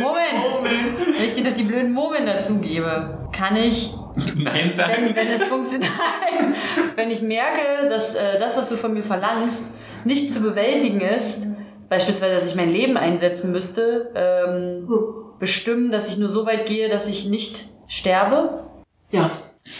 [0.00, 0.98] Moment!
[1.16, 3.94] Wenn ich dir noch die blöden Murmeln dazu gebe, kann ich,
[4.36, 5.10] Nein wenn, sagen.
[5.14, 5.90] wenn es funktioniert,
[6.96, 11.46] wenn ich merke, dass äh, das, was du von mir verlangst, nicht zu bewältigen ist,
[11.88, 14.88] beispielsweise, dass ich mein Leben einsetzen müsste, ähm,
[15.38, 18.64] bestimmen, dass ich nur so weit gehe, dass ich nicht sterbe.
[19.10, 19.30] Ja.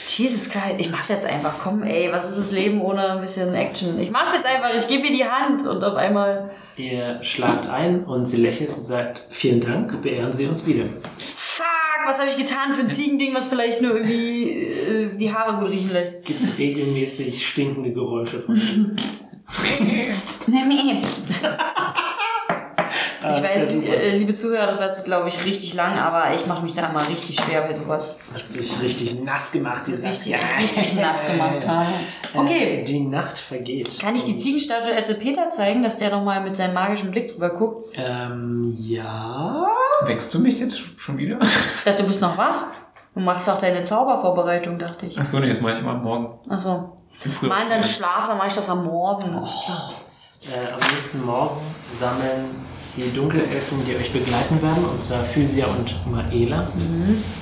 [0.07, 1.59] Jesus Christ, ich mach's jetzt einfach.
[1.62, 4.01] Komm, ey, was ist das Leben ohne ein bisschen Action?
[4.01, 6.51] Ich mach's jetzt einfach, ich gebe ihr die Hand und auf einmal.
[6.77, 10.85] Ihr schlagt ein und sie lächelt und sagt, vielen Dank, beehren Sie uns wieder.
[11.19, 15.61] Fuck, was habe ich getan für ein Ziegending, was vielleicht nur irgendwie äh, die Haare
[15.61, 16.25] gut riechen lässt?
[16.25, 18.97] Gibt regelmäßig stinkende Geräusche von ihnen.
[23.33, 26.63] Ich weiß, äh, liebe Zuhörer, das war jetzt, glaube ich, richtig lang, aber ich mache
[26.63, 28.21] mich da mal richtig schwer bei sowas.
[28.33, 30.11] Hat sich richtig nass gemacht, die Sache.
[30.11, 31.89] Richtig, richtig nass gemacht habe.
[32.35, 32.81] Okay.
[32.81, 33.99] Äh, die Nacht vergeht.
[33.99, 37.85] Kann ich die Ziegenstatuette Peter zeigen, dass der nochmal mit seinem magischen Blick drüber guckt?
[37.95, 39.67] Ähm, ja.
[40.05, 41.39] Wächst du mich jetzt schon wieder?
[41.41, 42.67] Ich dachte, du bist noch wach.
[43.15, 45.17] Du machst doch deine Zaubervorbereitung, dachte ich.
[45.17, 46.41] Achso, nee, das mache ich mal morgen.
[46.51, 46.99] Achso.
[47.43, 49.37] Mann, dann schlaf, dann mache ich das am Morgen.
[49.37, 49.47] Oh.
[50.51, 51.61] Äh, am nächsten Morgen
[51.99, 52.65] sammeln
[52.97, 56.69] die Dunkelelfen, die euch begleiten werden, und zwar Physia und Maela,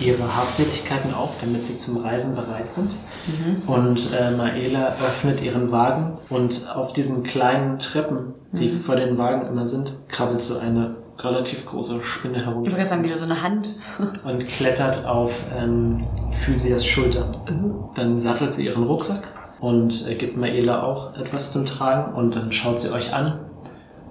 [0.00, 2.92] ihre Habseligkeiten auf, damit sie zum Reisen bereit sind.
[3.66, 9.46] Und äh, Maela öffnet ihren Wagen und auf diesen kleinen Treppen, die vor den Wagen
[9.46, 13.24] immer sind, krabbelt so eine relativ große Spinne Ich herum wollte gerade sagen, wieder so
[13.24, 13.76] eine Hand.
[14.24, 16.04] und klettert auf ähm,
[16.44, 17.30] Physias Schulter.
[17.94, 19.22] Dann sattelt sie ihren Rucksack
[19.62, 23.38] und äh, gibt Maela auch etwas zum Tragen und dann schaut sie euch an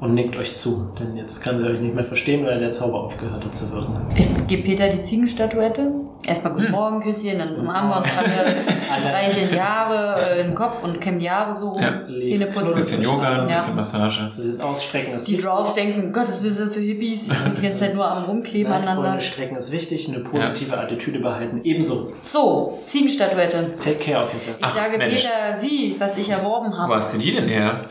[0.02, 0.92] und nickt euch zu.
[1.00, 3.96] Denn jetzt kann sie euch nicht mehr verstehen, weil der Zauber aufgehört hat zu wirken.
[4.16, 5.92] Ich gebe Peter die Ziegenstatuette.
[6.24, 8.56] Erstmal Guten Morgen, Küsschen, dann umarmen wir uns alle,
[9.10, 12.06] streichen die Haare äh, im Kopf und kämmen die Haare so, Ja.
[12.08, 12.76] Zähne Ein putzen.
[12.76, 13.56] bisschen Yoga, ein Ja.
[13.56, 14.30] bisschen Massage.
[14.36, 17.28] So das Ausstrecken ist Die Draws denken, Gott, was ist das für Hippies?
[17.28, 19.10] Die sind die ganze Zeit nur am Rumkleben Nein, aneinander.
[19.10, 21.62] Freunde, Strecken ist wichtig, eine positive Attitüde behalten.
[21.64, 22.12] Ebenso.
[22.26, 23.72] So, Ziegenstatuette.
[23.84, 24.58] Take care of yourself.
[24.60, 25.16] Ich Ach, sage Mensch.
[25.16, 26.96] Peter, sie, was ich erworben Wo habe.
[26.98, 27.82] hast du die denn her?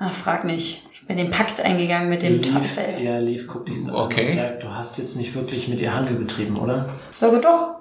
[0.00, 0.82] Ach, frag nicht.
[1.10, 3.02] Ich bin den Pakt eingegangen mit dem Tafel.
[3.02, 4.24] ja, Leaf guckt dich so Okay.
[4.24, 6.86] an und sagt, du hast jetzt nicht wirklich mit ihr Handel betrieben, oder?
[7.18, 7.76] Sage doch,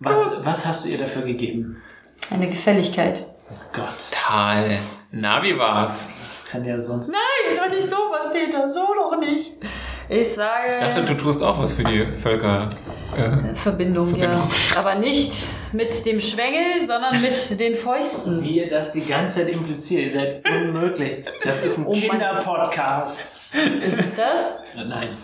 [0.00, 1.76] Was, was hast du ihr dafür gegeben?
[2.30, 3.26] eine Gefälligkeit.
[3.50, 4.78] Oh Gott, Tal.
[5.12, 6.08] Na, wie war's?
[6.22, 7.12] das kann ja sonst...
[7.12, 9.52] Nein, doch nicht sowas, Peter, so doch nicht.
[10.08, 10.68] Ich sage.
[10.70, 12.70] Ich dachte, du tust auch was für die Völker.
[13.14, 14.40] Äh, Verbindung, Verbindung.
[14.72, 14.78] ja.
[14.78, 15.34] Aber nicht
[15.74, 18.42] mit dem Schwengel, sondern mit den Fäusten.
[18.42, 21.24] Wie ihr das die ganze Zeit impliziert, ihr seid unmöglich.
[21.42, 21.92] Das ist ein Oh.
[21.92, 23.32] Kinderpodcast.
[23.86, 24.60] Ist es das?
[24.74, 25.16] Nein.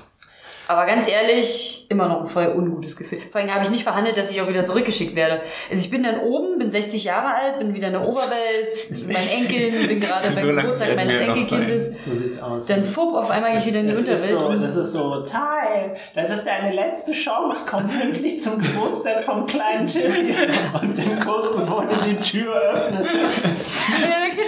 [0.70, 3.18] Aber ganz ehrlich, immer noch ein voll ungutes Gefühl.
[3.33, 5.40] Vor allem habe ich nicht verhandelt, dass ich auch wieder zurückgeschickt werde.
[5.68, 8.70] Also ich bin dann oben, bin 60 Jahre alt, bin wieder in der Oberwelt,
[9.09, 11.94] mein Enkel, bin gerade beim So lange Geburtstag meines Enkelkindes.
[12.04, 12.66] So sieht's aus.
[12.66, 14.28] Dann fupp, auf einmal gehe ich wieder in die ist Unterwelt.
[14.28, 19.46] so, das ist so, Teil, das ist deine letzte Chance, komm pünktlich zum Geburtstag vom
[19.46, 20.37] kleinen Jimmy.
[20.80, 24.38] Und dann kurz bevor du die Tür öffnest, Und dann denkt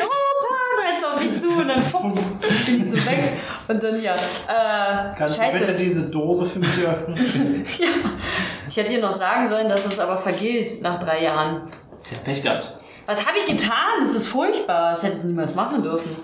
[1.22, 3.32] ich, zu und dann fupp, bin ich so weg.
[3.68, 5.52] Und dann, ja, äh, kannst scheiße.
[5.52, 7.16] du bitte diese Dose für mich öffnen?
[7.78, 7.88] Ja.
[8.68, 11.62] Ich hätte dir noch sagen sollen, dass es aber vergilt nach drei Jahren.
[11.98, 12.72] Sie hat Pech gehabt.
[13.06, 14.00] Was habe ich getan?
[14.00, 14.92] Das ist furchtbar.
[14.92, 16.16] Das hätte ich niemals machen dürfen.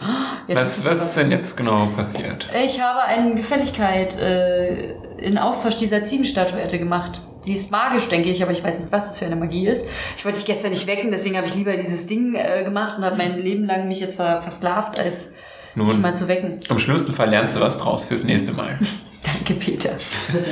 [0.47, 2.49] Jetzt was, es was ist denn jetzt genau passiert?
[2.65, 7.21] Ich habe eine Gefälligkeit äh, in Austausch dieser Ziegenstatuette gemacht.
[7.43, 9.87] Sie ist magisch, denke ich, aber ich weiß nicht, was es für eine Magie ist.
[10.17, 13.05] Ich wollte dich gestern nicht wecken, deswegen habe ich lieber dieses Ding äh, gemacht und
[13.05, 15.35] habe mein Leben lang mich jetzt ver versklavt, als dich
[15.77, 16.61] Nun, mal zu wecken.
[16.69, 18.79] im schlimmsten Fall lernst du was draus fürs nächste Mal.
[19.23, 19.91] Danke, Peter.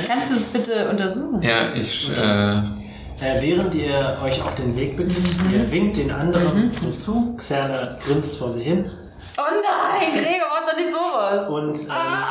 [0.07, 1.41] Kannst du es bitte untersuchen?
[1.41, 2.61] Ja, ich, äh,
[3.19, 5.17] Äh, während ihr euch auf den Weg begibt,
[5.51, 7.33] ihr winkt den anderen so zu.
[7.37, 8.85] Xerna grinst vor sich hin.
[9.37, 11.49] Oh nein, Gregor, mach doch nicht sowas.
[11.49, 12.23] Und ähm,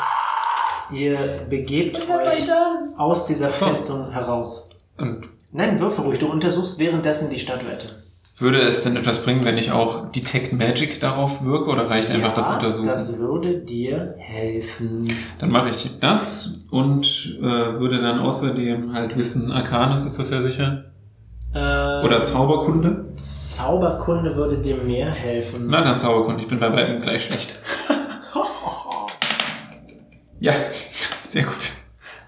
[0.92, 1.16] ihr
[1.48, 2.48] begebt euch
[2.96, 4.70] aus dieser Festung heraus.
[4.98, 6.18] und Nein, würfe ruhig.
[6.18, 7.86] Du untersuchst währenddessen die Statuette.
[8.38, 12.34] würde es denn etwas bringen, wenn ich auch Detect Magic darauf wirke oder reicht einfach
[12.34, 12.86] das Untersuchen?
[12.86, 15.10] Das würde dir helfen.
[15.38, 20.42] Dann mache ich das und äh, würde dann außerdem halt wissen, Arcanis ist das ja
[20.42, 20.84] sicher.
[21.54, 23.06] Äh, Oder Zauberkunde.
[23.16, 25.68] Zauberkunde würde dir mehr helfen.
[25.68, 27.58] Na dann Zauberkunde, ich bin bei beiden gleich schlecht.
[30.40, 30.52] Ja,
[31.26, 31.70] sehr gut.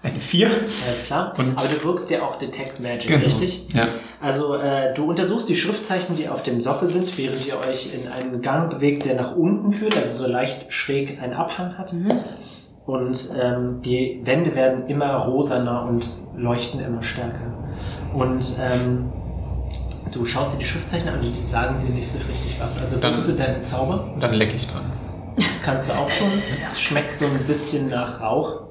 [0.01, 0.49] Eine 4.
[0.87, 1.33] Alles klar.
[1.37, 3.23] Und- Aber du wirkst ja auch Detect Magic, Genau.
[3.25, 3.67] richtig?
[3.73, 3.85] Ja.
[4.21, 8.07] Also äh, du untersuchst die Schriftzeichen, die auf dem Sockel sind, während ihr euch in
[8.09, 11.93] einen Gang bewegt, der nach unten führt, also so leicht schräg einen Abhang hat.
[12.85, 17.53] Und ähm, die Wände werden immer rosaner und leuchten immer stärker.
[18.13, 19.11] Und ähm,
[20.13, 22.81] du schaust dir die Schriftzeichen an und die sagen dir nicht so richtig was.
[22.81, 24.83] Also Dann- wirkst du deinen Zauber, Und dann leck ich dran.
[25.39, 26.41] Das kannst du auch tun.
[26.61, 28.63] Das schmeckt so ein bisschen nach Rauch.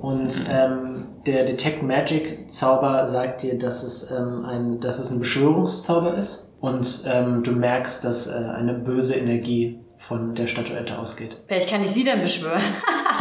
[0.00, 5.18] Und ähm, der Detect Magic Zauber sagt dir, dass es, ähm, ein, dass es ein
[5.18, 6.56] Beschwörungszauber ist.
[6.60, 11.36] Und ähm, du merkst, dass äh, eine böse Energie von der Statuette ausgeht.
[11.48, 12.62] Vielleicht kann ich sie dann beschwören.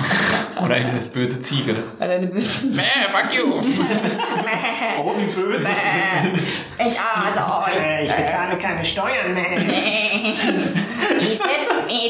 [0.63, 1.76] Oder eine böse Ziege.
[1.97, 2.67] Weil eine böse.
[2.67, 3.62] Mäh, fuck you.
[5.00, 5.67] Oh, wie böse!
[6.80, 9.45] Ich also Äh, ich bezahle keine Steuern mehr.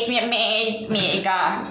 [0.08, 1.68] Mir, mir, ist mir egal.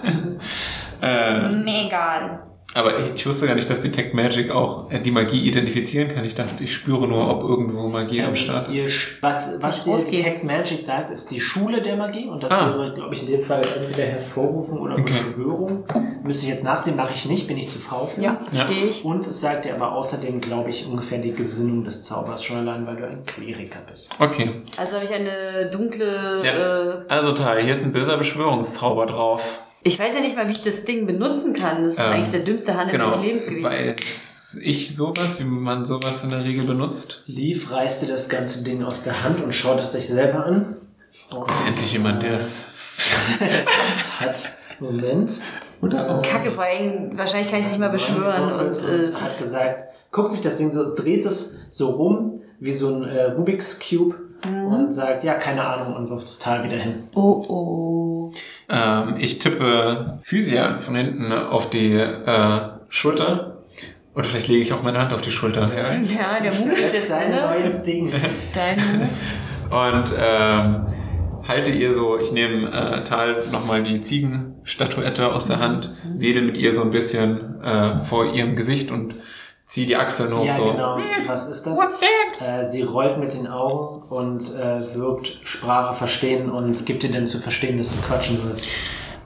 [1.02, 2.40] Äh, Mir egal.
[2.76, 6.24] Aber ich, ich wusste gar nicht, dass Detect Magic auch äh, die Magie identifizieren kann.
[6.24, 9.20] Ich dachte, ich spüre nur, ob irgendwo Magie am Start Ihr, ist.
[9.22, 9.84] was was.
[9.84, 12.26] Detect Magic sagt, ist die Schule der Magie.
[12.26, 12.68] Und das Ah.
[12.78, 15.04] wäre, glaube ich, in dem Fall entweder Hervorrufen oder Okay.
[15.26, 15.84] Beschwörung.
[16.24, 18.20] Müsste ich jetzt nachsehen, mache ich nicht, bin ich zu faul für.
[18.22, 18.64] Ja, Ja.
[18.66, 19.04] stehe ich.
[19.04, 22.86] Und es sagt dir aber außerdem, glaube ich, ungefähr die Gesinnung des Zaubers, schon allein,
[22.86, 24.14] weil du ein Kleriker bist.
[24.18, 24.50] Okay.
[24.76, 26.40] Also habe ich eine dunkle.
[26.44, 26.52] Ja.
[26.52, 29.60] Äh, Also Tal, hier ist ein böser Beschwörungszauber drauf.
[29.86, 31.84] Ich weiß ja nicht mal, wie ich das Ding benutzen kann.
[31.84, 33.08] Das ist Ähm, eigentlich der dümmste Handel Genau.
[33.10, 33.64] meines Lebens gewesen.
[33.64, 37.22] Weiß ich sowas, wie man sowas in der Regel benutzt?
[37.26, 40.76] Leaf reißt dir das ganze Ding aus der Hand und schaut es sich selber an.
[41.30, 42.62] Und, Endlich jemand, der es
[44.20, 44.36] hat,
[44.80, 45.32] Moment,
[45.82, 46.22] Oder auch.
[46.22, 48.52] Kacke, vor allem, wahrscheinlich kann ich es nicht mal beschwören.
[48.52, 52.88] Und, äh, hat gesagt, guckt sich das Ding so, dreht es so rum, wie so
[52.94, 54.66] ein äh, Rubik's Cube Mhm.
[54.66, 57.04] und sagt, ja, keine Ahnung und wirft das Tal wieder hin.
[57.14, 58.32] oh oh.
[58.68, 63.62] Ähm, ich tippe Physia von hinten auf die äh, Schulter.
[64.14, 65.70] Oder vielleicht lege ich auch meine Hand auf die Schulter.
[65.74, 65.92] Ja.
[65.94, 67.42] Ja, der Move ist jetzt sein ne?
[67.42, 68.10] neues Ding.
[68.54, 69.08] Dein Move.
[69.70, 70.86] Und ähm,
[71.46, 76.56] halte ihr so, ich nehme äh, Tal nochmal die Ziegenstatuette aus der Hand, wedel mit
[76.56, 79.14] ihr so ein bisschen äh, vor ihrem Gesicht und
[79.66, 80.72] ziehe die Achseln hoch Ja, so.
[80.72, 80.98] genau.
[81.26, 81.76] Was ist das?
[81.76, 82.60] What's that?
[82.60, 87.26] Äh, sie rollt mit den Augen und äh, wirkt Sprache verstehen und gibt dir denn
[87.26, 88.68] zu verstehen, dass du quatschen sollst.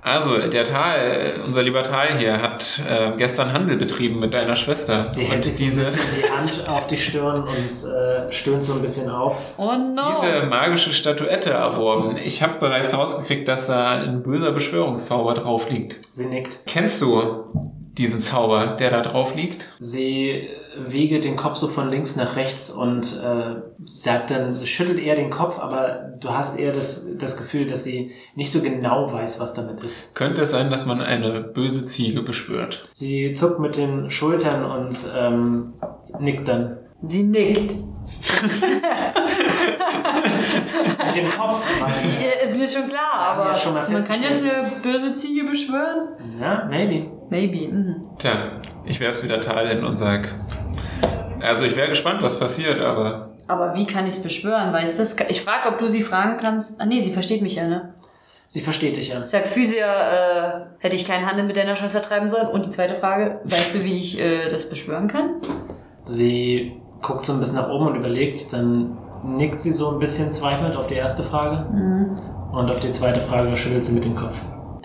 [0.03, 5.11] Also, der Tal, unser lieber Tal hier, hat äh, gestern Handel betrieben mit deiner Schwester.
[5.11, 8.81] Sie hält sich diese, bisschen die Hand auf die Stirn und äh, stöhnt so ein
[8.81, 9.37] bisschen auf.
[9.59, 10.01] Oh no.
[10.23, 12.17] diese magische Statuette erworben.
[12.17, 15.99] Ich habe bereits rausgekriegt, dass da ein böser Beschwörungszauber drauf liegt.
[16.11, 16.61] Sie nickt.
[16.67, 17.45] Kennst du
[17.99, 19.71] diesen Zauber, der da drauf liegt?
[19.79, 20.49] Sie
[20.87, 25.17] wiegelt den Kopf so von links nach rechts und äh, sagt dann, sie schüttelt eher
[25.17, 29.41] den Kopf, aber du hast eher das, das Gefühl, dass sie nicht so genau weiß,
[29.41, 30.15] was damit ist.
[30.15, 32.89] Könnte es sein, dass man eine böse Ziege beschwört?
[32.93, 35.73] Sie zuckt mit den Schultern und ähm,
[36.19, 36.79] nickt dann.
[37.07, 37.75] Sie nickt.
[41.07, 41.63] Mit dem Kopf.
[41.81, 45.45] Ja, ist mir schon klar, aber ja schon mal man kann jetzt eine böse Ziege
[45.45, 46.09] beschwören?
[46.41, 47.20] Ja, maybe.
[47.31, 47.73] Maybe.
[47.73, 48.07] Mhm.
[48.19, 48.33] Tja,
[48.85, 50.29] ich werf's wieder Tal hin und sag.
[51.41, 54.73] Also ich wäre gespannt, was passiert, aber Aber wie kann ich es beschwören?
[54.73, 55.17] Weißt du das?
[55.29, 56.73] Ich frage, ob du sie fragen kannst.
[56.79, 57.95] Ah nee, sie versteht mich ja, ne?
[58.47, 59.23] Sie versteht dich ja.
[59.23, 62.49] Ich sag, Physia, äh, hätte ich keinen Handel mit deiner Schwester treiben sollen?
[62.49, 65.37] Und die zweite Frage, weißt du, wie ich äh, das beschwören kann?
[66.05, 70.33] Sie guckt so ein bisschen nach oben und überlegt, dann nickt sie so ein bisschen
[70.33, 71.65] zweifelnd auf die erste Frage
[72.53, 74.41] und auf die zweite Frage schüttelt sie mit dem Kopf.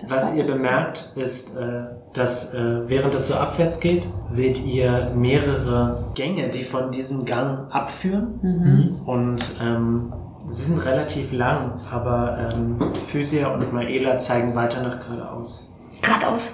[0.08, 6.12] Was ihr bemerkt, ist, äh, dass äh, während es so abwärts geht, seht ihr mehrere
[6.14, 9.00] Gänge, die von diesem Gang abführen.
[9.04, 10.12] Und ähm,
[10.48, 15.68] sie sind relativ lang, aber ähm, Physia und Maela zeigen weiter nach geradeaus.
[16.00, 16.52] Geradeaus.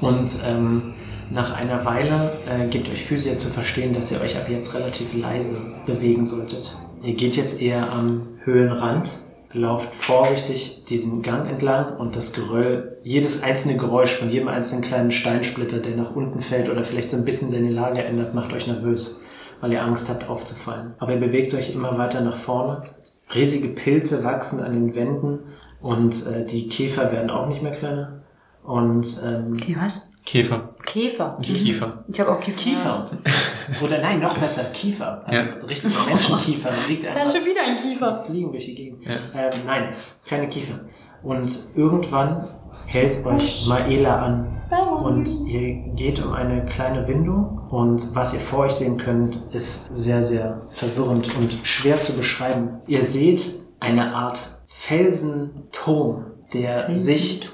[0.00, 0.94] Und ähm,
[1.30, 5.14] nach einer Weile äh, gibt euch Physia zu verstehen, dass ihr euch ab jetzt relativ
[5.14, 6.76] leise bewegen solltet.
[7.02, 9.18] Ihr geht jetzt eher am Höhenrand,
[9.52, 15.12] lauft vorsichtig diesen Gang entlang und das Geröll, jedes einzelne Geräusch von jedem einzelnen kleinen
[15.12, 18.66] Steinsplitter, der nach unten fällt oder vielleicht so ein bisschen seine Lage ändert, macht euch
[18.66, 19.22] nervös,
[19.60, 20.94] weil ihr Angst habt aufzufallen.
[20.98, 22.82] Aber ihr bewegt euch immer weiter nach vorne.
[23.34, 25.40] Riesige Pilze wachsen an den Wänden
[25.80, 28.22] und äh, die Käfer werden auch nicht mehr kleiner.
[28.68, 30.10] Und ähm, Die was?
[30.26, 30.74] Käfer.
[30.84, 31.38] Käfer.
[31.40, 32.04] Die Kiefer.
[32.06, 32.58] Ich habe auch Kiefer.
[32.58, 33.10] Kiefer.
[33.82, 35.22] Oder nein, noch besser, Kiefer.
[35.24, 36.70] Also richtig Menschenkiefer.
[36.86, 38.20] Liegt Da einfach ist schon wieder ein Kiefer.
[38.20, 39.04] fliegen durch die Gegend.
[39.06, 39.12] Ja.
[39.34, 39.94] Ähm, nein,
[40.28, 40.80] keine Kiefer.
[41.22, 42.46] Und irgendwann
[42.84, 44.54] hält euch Maela an
[45.02, 49.96] und ihr geht um eine kleine Windung und was ihr vor euch sehen könnt, ist
[49.96, 52.80] sehr, sehr verwirrend und schwer zu beschreiben.
[52.86, 53.50] Ihr seht
[53.80, 57.48] eine Art Felsenturm, der sich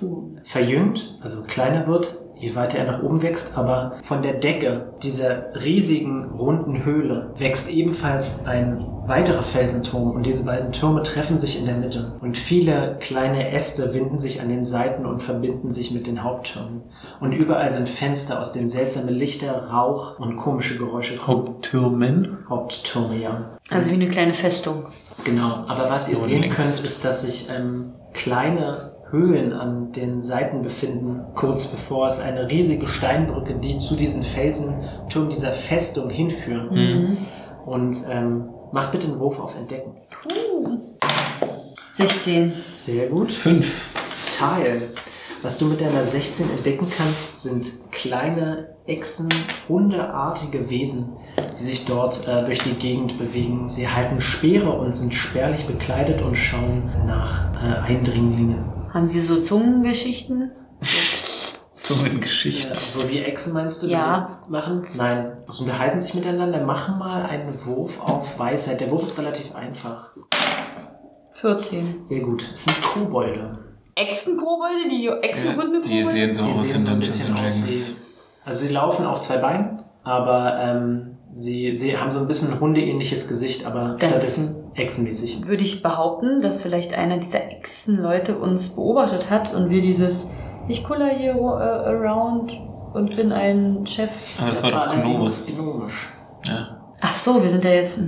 [0.45, 5.55] verjüngt, also kleiner wird, je weiter er nach oben wächst, aber von der Decke dieser
[5.65, 11.67] riesigen runden Höhle wächst ebenfalls ein weiterer Felsenturm und diese beiden Türme treffen sich in
[11.67, 16.07] der Mitte und viele kleine Äste winden sich an den Seiten und verbinden sich mit
[16.07, 16.83] den Haupttürmen
[17.21, 21.47] und überall sind Fenster, aus denen seltsame Lichter, Rauch und komische Geräusche kommen.
[21.47, 22.39] Haupttürmen.
[22.49, 23.59] Haupttürme, ja.
[23.71, 24.87] Also wie eine kleine Festung.
[25.25, 30.63] Genau, aber was ihr sehen könnt, ist, dass sich ähm, kleine Höhlen an den Seiten
[30.63, 37.19] befinden, kurz bevor es eine riesige Steinbrücke, die zu diesen Felsenturm dieser Festung hinführen.
[37.67, 39.97] Und ähm, macht bitte einen Wurf auf Entdecken.
[41.93, 42.53] 16.
[42.77, 43.33] Sehr gut.
[43.33, 43.89] Fünf.
[44.37, 44.83] Teil.
[45.43, 49.29] Was du mit deiner 16 entdecken kannst, sind kleine Echsen,
[49.69, 51.17] hundeartige Wesen,
[51.51, 53.67] die sich dort äh, durch die Gegend bewegen.
[53.67, 58.63] Sie halten Speere und sind spärlich bekleidet und schauen nach äh, Eindringlingen.
[58.93, 60.51] Haben sie so Zungengeschichten?
[61.77, 62.69] Zungengeschichte.
[62.75, 64.41] Ja, so wie Echsen meinst du, die Ja.
[64.45, 64.87] so machen?
[64.95, 65.33] Nein.
[65.49, 66.65] Sie unterhalten sich miteinander.
[66.65, 68.81] Machen mal einen Wurf auf Weisheit.
[68.81, 70.11] Der Wurf ist relativ einfach.
[71.35, 72.01] 14.
[72.05, 72.49] Sehr gut.
[72.53, 73.59] Es sind Kobolde.
[73.95, 74.89] Echsenkobolde?
[74.91, 75.81] Die Echsenhunde?
[75.81, 77.91] Die sehen so Die aus sehen in so ein Dungeons bisschen and aus Dragons.
[78.45, 83.29] Also sie laufen auf zwei Beinen, aber ähm, sie, sie haben so ein bisschen hundeähnliches
[83.29, 85.47] Gesicht, aber Dann- stattdessen echsenmäßig.
[85.47, 90.27] Würde ich behaupten, dass vielleicht einer dieser Echsenleute uns beobachtet hat und wir dieses
[90.69, 92.53] Ich kuller hier äh, around
[92.93, 94.11] und bin ein Chef.
[94.39, 96.09] Aber das, war doch gnomisch.
[96.47, 96.81] Ja.
[97.01, 97.99] Ach so, wir sind da jetzt.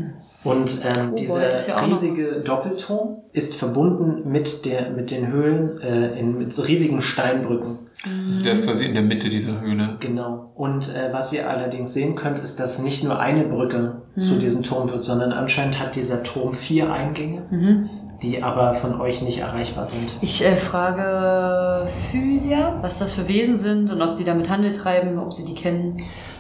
[0.45, 6.19] Und ähm, Kobold dieser ja riesige Doppelturm ist verbunden mit, der, mit den Höhlen äh,
[6.19, 7.79] in, mit so riesigen Steinbrücken.
[8.05, 9.97] Also der ist quasi in der Mitte dieser Höhle.
[10.01, 10.53] Genau.
[10.55, 14.21] Und äh, was ihr allerdings sehen könnt, ist, dass nicht nur eine Brücke Mhm.
[14.21, 17.91] zu diesem Turm wird, sondern anscheinend hat dieser Turm vier Eingänge, Mhm.
[18.23, 20.17] die aber von euch nicht erreichbar sind.
[20.21, 25.19] Ich äh, frage Physia, was das für Wesen sind und ob sie damit Handel treiben,
[25.19, 25.97] ob sie die kennen.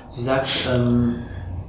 [0.08, 1.16] Sie sagt, ähm,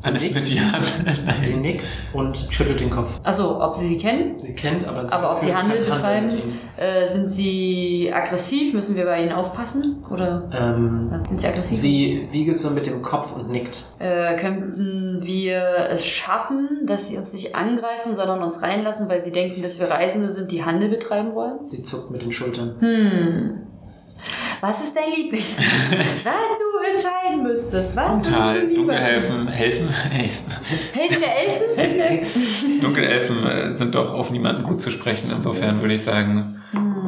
[0.03, 0.85] Alles nickt, mit die Hand.
[1.39, 3.19] sie nickt und schüttelt den Kopf.
[3.23, 6.29] Also, ob sie sie kennen, Sie kennt, aber sie aber ob sie Handel betreiben.
[6.77, 8.73] Äh, sind sie aggressiv?
[8.73, 10.03] Müssen wir bei ihnen aufpassen?
[10.11, 11.77] Oder Ähm, ja, sind sie aggressiv?
[11.77, 13.85] sie wiegelt so mit dem Kopf und nickt.
[13.99, 19.31] Äh, könnten wir es schaffen, dass sie uns nicht angreifen, sondern uns reinlassen, weil sie
[19.31, 21.67] denken, dass wir Reisende sind, die Handel betreiben wollen?
[21.67, 22.75] Sie zuckt mit den Schultern.
[22.79, 23.61] Hm.
[24.61, 25.45] Was ist dein Lieblings?
[25.89, 28.59] Wenn du entscheiden müsstest, was würdest du Total.
[28.59, 30.45] lieber Dunkelhelfen, helfen, helfen.
[30.49, 30.93] tun?
[30.93, 32.81] Helfende Elfen?
[32.81, 35.31] Dunkelelfen äh, sind doch auf niemanden gut zu sprechen.
[35.33, 36.59] Insofern würde ich sagen,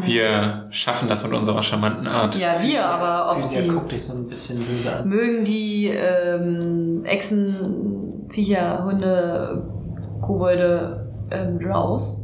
[0.01, 2.37] wir schaffen das mit unserer charmanten Art.
[2.37, 5.09] Ja, wir, aber ob Physia sie guckt dich so ein bisschen böse an.
[5.09, 9.67] mögen die ähm, Echsen, Viecher, Hunde,
[10.21, 12.18] Kobolde, ähm, Drows?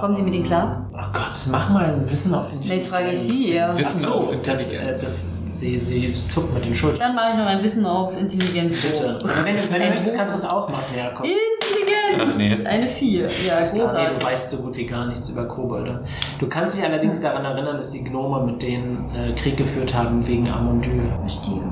[0.00, 0.88] Kommen Sie mit ihnen klar?
[0.94, 2.68] Oh Gott, mach mal ein Wissen auf Intelligenz.
[2.68, 3.76] Nee, das frage ich Sie, ja.
[3.76, 5.00] Wissen Ach so, auf das, äh, Intelligenz.
[5.00, 5.28] das,
[5.60, 7.00] sie, sie zuckt mit den Schultern.
[7.00, 8.82] Dann mache ich noch ein Wissen auf Intelligenz.
[8.82, 9.18] Bitte.
[9.44, 11.26] Wenn, du- wenn du möchtest, kannst du es auch machen, Jakob.
[11.26, 12.30] Intelligenz!
[12.32, 12.56] Ach, nee.
[12.66, 13.22] Eine 4.
[13.22, 14.18] Ja, klar, nee, großartig.
[14.18, 16.04] du weißt so gut wie gar nichts über Kobolde.
[16.38, 20.24] Du kannst dich allerdings daran erinnern, dass die Gnome mit denen äh, Krieg geführt haben
[20.26, 21.10] wegen Amondyl.
[21.20, 21.64] Verstehe.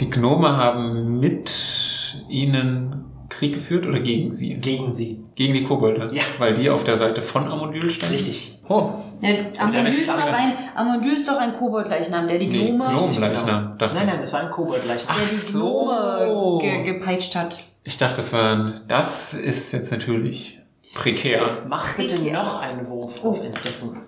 [0.00, 3.04] Die Gnome haben mit ihnen
[3.38, 4.54] Krieg geführt oder gegen sie?
[4.54, 5.22] Gegen sie.
[5.36, 6.10] Gegen die Kobolde?
[6.12, 6.22] Ja.
[6.38, 8.16] Weil die auf der Seite von Amondyl standen?
[8.16, 8.58] Richtig.
[8.68, 12.84] Oh, Ja, Amondyl, ist doch ein, Amondyl ist doch ein Kobold-Leichnam, der die Nee, Gnome,
[12.86, 13.00] Gnome.
[13.02, 13.76] Richtig, Leichnam, genau.
[13.76, 14.10] dachte Nein, ich.
[14.12, 15.14] nein, das war ein Kobold-Leichnam.
[15.16, 15.84] der Ach die so.
[15.84, 17.56] Gnome ge gepeitscht hat.
[17.84, 20.58] ich dachte, das war Das ist jetzt natürlich
[20.94, 21.62] prekär.
[21.68, 22.32] Mach bitte Richtig.
[22.32, 24.02] noch einen Wurf auf Entdecken.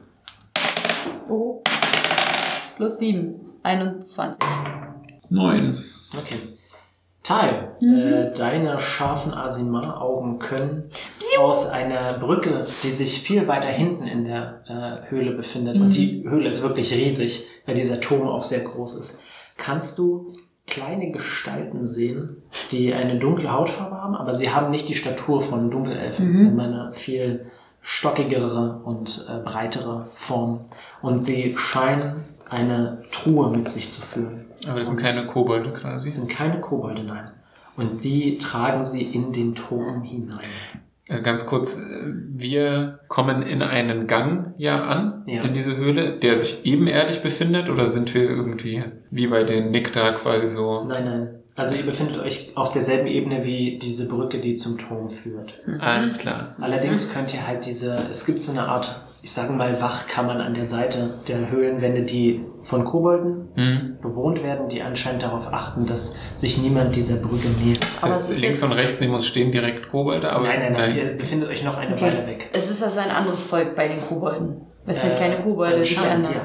[1.29, 1.63] Oh.
[2.77, 3.35] Plus 7.
[3.63, 4.39] 21.
[5.29, 5.79] Neun.
[6.19, 6.39] Okay.
[7.23, 10.91] Tal, äh, deine scharfen Asimar-Augen können
[11.39, 16.25] aus einer Brücke, die sich viel weiter hinten in der äh, Höhle befindet, und die
[16.27, 19.21] Höhle ist wirklich riesig, weil dieser Turm auch sehr groß ist,
[19.59, 20.35] kannst du
[20.67, 25.71] kleine Gestalten sehen, die eine dunkle Hautfarbe haben, aber sie haben nicht die Statur von
[25.71, 27.47] Dunkelelfen, sondern eine viel
[27.83, 30.61] stockigere und äh, breitere Form.
[31.03, 34.47] Und sie scheinen eine Truhe mit sich zu führen.
[34.69, 36.11] Aber das sind keine Kobolde quasi.
[36.11, 37.31] Sie sind keine Kobolde, nein.
[37.77, 40.41] Und die tragen sie in den Turm hinein.
[41.09, 45.43] Äh, Ganz kurz, äh, wir kommen in einen Gang ja an, Ja.
[45.43, 49.93] in diese Höhle, der sich ebenerdig befindet, oder sind wir irgendwie wie bei den Nick
[49.93, 50.85] da quasi so?
[50.85, 51.29] Nein, nein.
[51.57, 55.53] Also ihr befindet euch auf derselben Ebene wie diese Brücke, die zum Turm führt.
[55.81, 56.55] Alles klar.
[56.61, 60.55] Allerdings könnt ihr halt diese, es gibt so eine Art, ich sage mal, Wachkammern an
[60.55, 63.97] der Seite der Höhlenwände, die von Kobolden Hm.
[64.01, 67.87] bewohnt werden, die anscheinend darauf achten, dass sich niemand dieser Brücke nähert.
[67.95, 71.19] Das heißt, links und rechts neben uns stehen direkt Kobolde, aber nein, nein, nein, ihr
[71.19, 72.05] befindet euch noch eine Okay.
[72.07, 72.49] Weile weg.
[72.55, 74.63] Es ist also ein anderes Volk bei den Kobolden.
[74.87, 76.35] Es sind Äh, keine Kobolde, die anderen.
[76.35, 76.41] ja.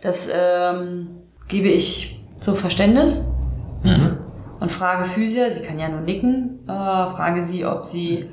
[0.00, 1.08] Das ähm,
[1.48, 3.28] gebe ich zum Verständnis
[3.84, 4.18] Mhm.
[4.60, 8.26] und frage Physia, sie kann ja nur nicken, äh, frage sie, ob sie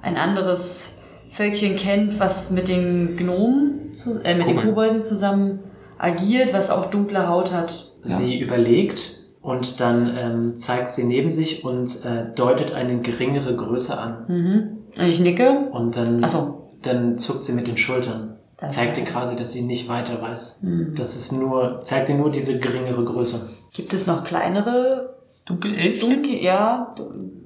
[0.00, 0.93] ein anderes
[1.34, 3.92] Völkchen kennt, was mit den Gnomen,
[4.22, 5.00] äh, mit den Kobolden.
[5.00, 5.60] Zusammen
[5.98, 7.92] agiert, was auch dunkle Haut hat.
[8.02, 13.98] Sie überlegt und dann ähm, zeigt sie neben sich und äh, deutet eine geringere Größe
[13.98, 14.24] an.
[14.28, 14.78] Mhm.
[14.96, 15.68] Und ich nicke.
[15.72, 16.70] Und dann, Ach so.
[16.82, 18.36] dann zuckt sie mit den Schultern.
[18.58, 20.60] Das zeigt ihr quasi, dass sie nicht weiter weiß.
[20.62, 20.94] Mhm.
[20.96, 23.48] Das ist nur, zeigt ihr nur diese geringere Größe.
[23.72, 25.16] Gibt es noch kleinere,
[25.46, 26.10] Dunkelelfchen?
[26.10, 26.94] dunkle, ja,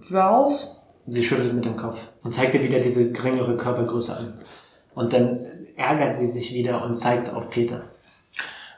[0.08, 0.77] Drows?
[1.10, 4.34] Sie schüttelt mit dem Kopf und zeigt ihr wieder diese geringere Körpergröße an.
[4.94, 5.40] Und dann
[5.76, 7.82] ärgert sie sich wieder und zeigt auf Peter.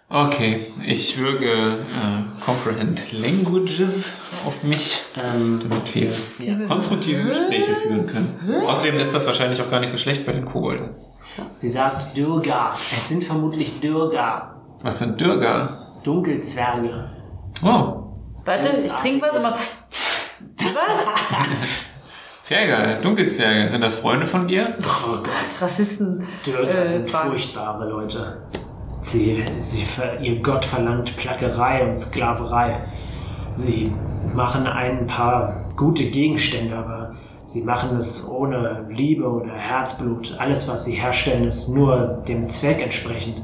[0.08, 4.14] Okay, ich würge äh, Comprehend Languages
[4.46, 6.10] auf mich, Ähm, damit wir
[6.44, 6.66] ja.
[6.66, 8.40] konstruktive Gespräche führen können.
[8.66, 10.90] Außerdem ist das wahrscheinlich auch gar nicht so schlecht bei den Kobolden.
[11.52, 12.76] Sie sagt Dürga.
[12.96, 14.56] Es sind vermutlich Dürga.
[14.82, 15.78] Was sind Dürger?
[16.02, 17.08] Dunkelzwerge.
[17.62, 17.96] Oh,
[18.44, 19.52] Warte, ich trinke was mal.
[20.74, 21.06] Was?
[22.54, 23.68] Ferger, Dunkelzwerge.
[23.68, 24.74] Sind das Freunde von dir?
[24.80, 25.60] Oh Gott.
[25.62, 26.26] Rassisten.
[26.44, 27.26] Dürger Äh, sind Quatsch.
[27.28, 28.38] furchtbare Leute.
[29.02, 32.76] Sie, sie, ver- ihr Gott verlangt Plackerei und Sklaverei.
[33.54, 33.92] Sie
[34.34, 40.34] machen ein paar gute Gegenstände, aber sie machen es ohne Liebe oder Herzblut.
[40.40, 43.40] Alles, was sie herstellen, ist nur dem Zweck entsprechend.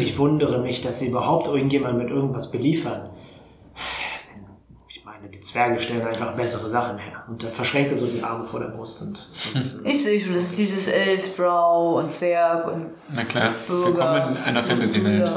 [0.00, 3.10] Ich wundere mich, dass sie überhaupt irgendjemand mit irgendwas beliefern.
[5.32, 7.22] Die Zwerge stellen einfach bessere Sachen her.
[7.28, 10.34] Und dann verschränkt er so die Arme vor der Brust und so Ich sehe schon,
[10.34, 13.86] das ist dieses Elf, Drow und Zwerg und Na klar, Bürger.
[13.88, 15.30] willkommen in einer Fantasy-Welt.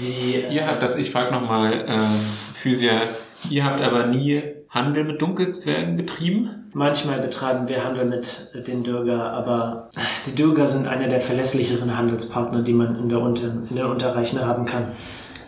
[0.00, 2.20] Äh, Ihr habt das, ich frage nochmal, ähm,
[2.54, 2.92] Physia,
[3.50, 6.70] ihr habt aber nie Handel mit Dunkelzwergen getrieben?
[6.74, 9.88] manchmal betreiben wir Handel mit den Dürger, aber
[10.26, 14.46] die Dürger sind einer der verlässlicheren Handelspartner, die man in der, Unter in der Unterreichne
[14.46, 14.88] haben kann.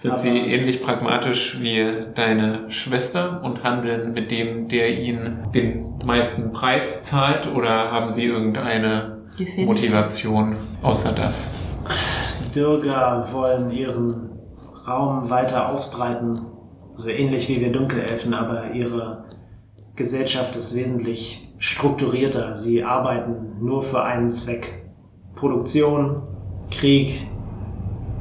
[0.01, 1.85] Sind Aber- sie ähnlich pragmatisch wie
[2.15, 7.47] deine Schwester und handeln mit dem, der ihnen den meisten Preis zahlt?
[7.55, 9.19] Oder haben sie irgendeine.
[9.59, 11.53] Motivation außer das?
[12.55, 14.31] Dürger wollen ihren
[14.87, 16.47] Raum weiter ausbreiten,
[16.95, 19.25] so ähnlich wie wir Dunkelelfen, aber ihre
[19.97, 22.57] Gesellschaft ist wesentlich strukturierter.
[22.57, 24.91] Sie arbeiten nur für einen Zweck.
[25.35, 26.23] Produktion,
[26.71, 27.27] Krieg.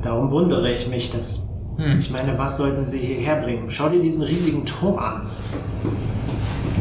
[0.03, 1.48] Darum wundere ich mich, dass...
[1.79, 1.97] Hm.
[1.97, 3.71] Ich meine, was sollten sie hierher bringen?
[3.71, 5.27] Schau dir diesen riesigen Turm an.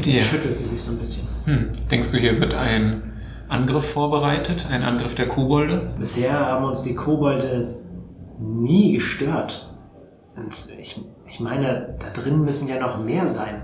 [0.04, 0.22] Ja.
[0.22, 1.28] Schüttelt sie sich so ein bisschen.
[1.44, 1.70] Hm.
[1.90, 3.12] Denkst du, hier wird ein
[3.48, 4.66] Angriff vorbereitet?
[4.70, 5.92] Ein Angriff der Kobolde?
[6.00, 7.76] Bisher haben uns die Kobolde
[8.40, 9.72] nie gestört.
[10.36, 13.62] Und ich, ich meine, da drin müssen ja noch mehr sein.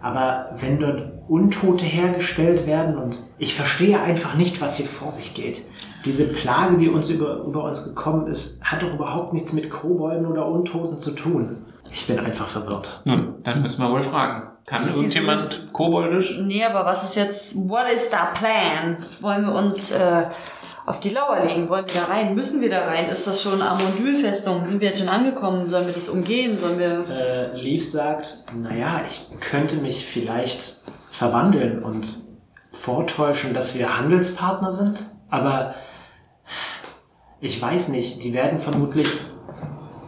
[0.00, 5.34] Aber wenn dort Untote hergestellt werden und ich verstehe einfach nicht, was hier vor sich
[5.34, 5.62] geht.
[6.06, 10.24] Diese Plage, die uns über, über uns gekommen ist, hat doch überhaupt nichts mit Kobolden
[10.26, 11.64] oder Untoten zu tun.
[11.92, 13.00] Ich bin einfach verwirrt.
[13.04, 14.48] Nun, dann müssen wir wohl fragen.
[14.66, 16.38] Kann irgendjemand koboldisch?
[16.42, 18.96] Nee, aber was ist jetzt, what is the plan?
[18.98, 20.24] Das wollen wir uns äh,
[20.86, 21.68] auf die Lauer legen.
[21.68, 22.34] Wollen wir da rein?
[22.34, 23.08] Müssen wir da rein?
[23.08, 24.64] Ist das schon Amondül-Festung?
[24.64, 25.68] Sind wir jetzt schon angekommen?
[25.70, 26.56] Sollen wir das umgehen?
[26.56, 27.04] Sollen wir...
[27.08, 30.76] Äh, Leaf sagt, naja, ich könnte mich vielleicht
[31.10, 32.06] verwandeln und
[32.70, 35.74] vortäuschen, dass wir Handelspartner sind, aber
[37.40, 39.08] ich weiß nicht, die werden vermutlich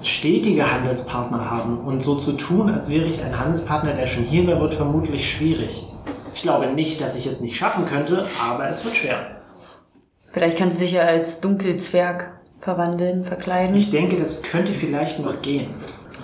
[0.03, 4.47] stetige Handelspartner haben und so zu tun, als wäre ich ein Handelspartner, der schon hier
[4.47, 5.87] wäre, wird vermutlich schwierig.
[6.35, 9.43] Ich glaube nicht, dass ich es nicht schaffen könnte, aber es wird schwer.
[10.33, 13.76] Vielleicht kann sie sich ja als Dunkelzwerg verwandeln, verkleiden.
[13.76, 15.68] Ich denke, das könnte vielleicht noch gehen.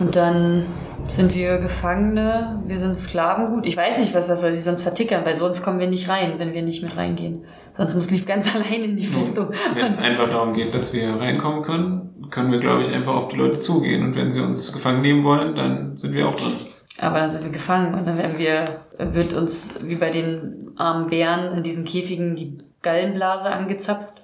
[0.01, 0.67] Und dann
[1.09, 3.67] sind wir Gefangene, wir sind Sklavengut.
[3.67, 6.35] Ich weiß nicht, was, was soll sie sonst vertickern, weil sonst kommen wir nicht rein,
[6.39, 7.45] wenn wir nicht mit reingehen.
[7.75, 9.51] Sonst muss Lief ganz alleine in die Festung.
[9.75, 13.29] Wenn es einfach darum geht, dass wir reinkommen können, können wir, glaube ich, einfach auf
[13.29, 14.03] die Leute zugehen.
[14.05, 16.55] Und wenn sie uns gefangen nehmen wollen, dann sind wir auch drin.
[17.01, 21.09] Aber dann sind wir gefangen und dann werden wir, wird uns wie bei den armen
[21.09, 24.23] Bären in diesen Käfigen die Gallenblase angezapft.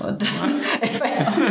[0.00, 1.50] Und dann, ich weiß auch nicht,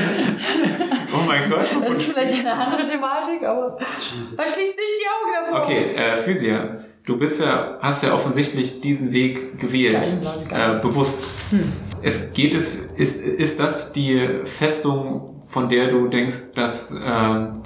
[1.14, 1.68] Oh mein Gott.
[1.88, 4.38] das ist vielleicht eine andere Thematik, aber Jesus.
[4.38, 5.64] man schließt nicht die Augen davor.
[5.66, 10.78] Okay, äh, Physia, du bist ja, hast ja offensichtlich diesen Weg gewählt, Gallenblase, Gallen.
[10.78, 11.24] äh, bewusst.
[11.52, 11.72] Hm.
[12.02, 16.98] Es geht es, ist, ist das die Festung, von der du denkst, dass äh,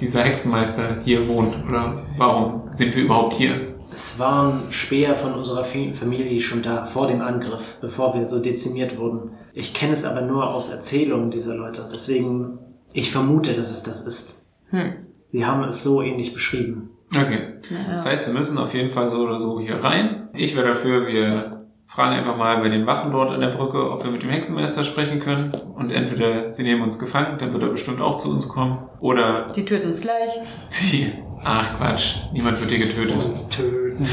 [0.00, 1.54] dieser Hexenmeister hier wohnt?
[1.68, 3.54] Oder warum sind wir überhaupt hier?
[4.00, 8.40] Es waren Speer von unserer Fa- Familie schon da, vor dem Angriff, bevor wir so
[8.40, 9.32] dezimiert wurden.
[9.54, 11.82] Ich kenne es aber nur aus Erzählungen dieser Leute.
[11.92, 12.60] Deswegen,
[12.92, 14.46] ich vermute, dass es das ist.
[14.70, 14.92] Hm.
[15.26, 16.90] Sie haben es so ähnlich beschrieben.
[17.12, 17.54] Okay.
[17.90, 20.28] Das heißt, wir müssen auf jeden Fall so oder so hier rein.
[20.32, 24.04] Ich wäre dafür, wir fragen einfach mal bei den Wachen dort an der Brücke, ob
[24.04, 25.50] wir mit dem Hexenmeister sprechen können.
[25.74, 28.78] Und entweder sie nehmen uns gefangen, dann wird er bestimmt auch zu uns kommen.
[29.00, 30.30] Oder Die töten uns gleich.
[30.68, 31.12] sie.
[31.44, 33.16] Ach Quatsch, niemand wird hier getötet.
[33.16, 33.88] Uns töten.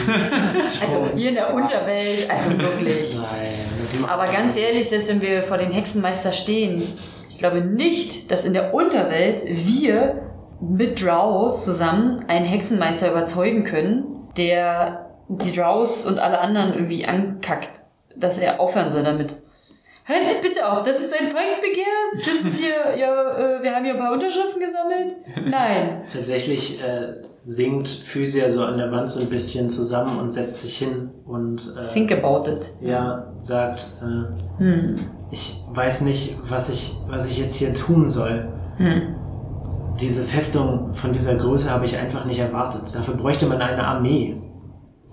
[0.81, 3.15] Also hier in der Unterwelt, also wirklich.
[3.15, 6.81] Nein, Aber ganz ehrlich, selbst wenn wir vor den Hexenmeister stehen,
[7.29, 10.23] ich glaube nicht, dass in der Unterwelt wir
[10.59, 17.81] mit Drows zusammen einen Hexenmeister überzeugen können, der die Drows und alle anderen irgendwie ankackt,
[18.15, 19.37] dass er aufhören soll damit.
[20.07, 21.83] Hören Sie bitte auf, das ist ein Volksbegehr?
[22.17, 25.15] Das ist hier, ja, äh, wir haben hier ein paar Unterschriften gesammelt?
[25.49, 26.03] Nein.
[26.13, 30.77] Tatsächlich äh, sinkt Physia so an der Wand so ein bisschen zusammen und setzt sich
[30.77, 32.71] hin und äh, Think about it.
[32.81, 34.95] ja, sagt, äh, Hm.
[35.31, 38.47] ich weiß nicht, was ich, was ich jetzt hier tun soll.
[38.77, 39.15] Hm.
[39.99, 42.83] Diese Festung von dieser Größe habe ich einfach nicht erwartet.
[42.93, 44.39] Dafür bräuchte man eine Armee.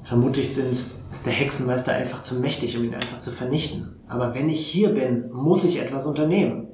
[0.04, 3.96] Vermutlich sind, ist der Hexenmeister einfach zu mächtig, um ihn einfach zu vernichten.
[4.08, 6.68] Aber wenn ich hier bin, muss ich etwas unternehmen.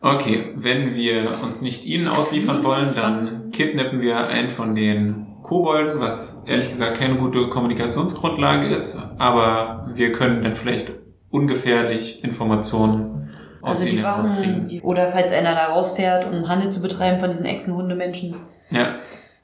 [0.00, 6.00] Okay, wenn wir uns nicht ihnen ausliefern wollen, dann kidnappen wir einen von den Kobolden,
[6.00, 10.92] was ehrlich gesagt keine gute Kommunikationsgrundlage ist, aber wir können dann vielleicht
[11.30, 13.30] ungefährlich Informationen
[13.62, 14.66] aus Also die ihnen Wachen, rauskriegen.
[14.66, 18.36] die, oder falls einer da rausfährt, um Handel zu betreiben von diesen Echsenhundemenschen,
[18.70, 18.96] Ja,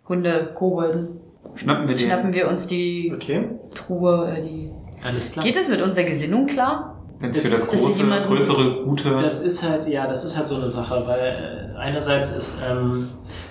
[0.08, 1.20] Hunde, Kobolden,
[1.54, 4.70] schnappen wir schnappen wir uns die Okay, Truhe, äh, die...
[5.04, 5.44] alles klar.
[5.44, 6.96] Geht es mit unserer Gesinnung klar?
[7.18, 9.10] Wenn es für das große, größere, gute.
[9.10, 13.08] Das ist halt, ja, das ist halt so eine Sache, weil äh, einerseits ist, ähm,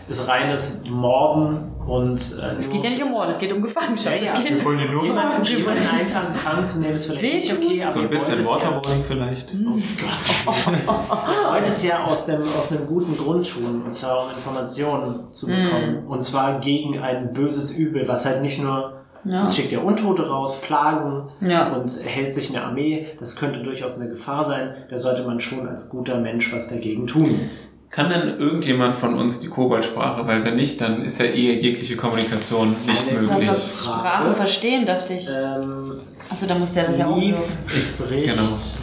[0.08, 4.16] ist reines Morden und äh, Es geht ja nicht um Mord, es geht um Gefangenschaft.
[4.18, 4.34] Ja, ja.
[4.38, 7.60] Es geht wollen ihn nur jemanden, Okay, jemanden einfach gefangen zu nehmen, ist vielleicht Wehtun.
[7.60, 9.56] nicht okay, aber so ein bisschen es ja, Waterboarding vielleicht.
[9.66, 10.74] Oh Gott.
[10.78, 15.32] ihr wollt es ja aus einem, aus einem guten Grund tun, und zwar um Informationen
[15.32, 16.06] zu bekommen.
[16.08, 18.94] Und zwar gegen ein böses Übel, was halt nicht nur,
[19.24, 19.42] Ja.
[19.42, 21.74] es schickt ja Untote raus, Plagen Ja.
[21.74, 23.08] und hält sich eine Armee.
[23.20, 24.74] Das könnte durchaus eine Gefahr sein.
[24.90, 27.50] Da sollte man schon als guter Mensch was dagegen tun.
[27.90, 30.26] Kann denn irgendjemand von uns die Koboldsprache?
[30.28, 33.48] Weil wenn nicht, dann ist ja eh jegliche Kommunikation nicht Eine möglich.
[33.50, 35.28] Das Sprachen verstehen, dachte ich.
[35.30, 35.94] Ähm,
[36.30, 37.82] Achso, da muss der das ja auch Lief hören.
[37.82, 38.42] spricht, genau.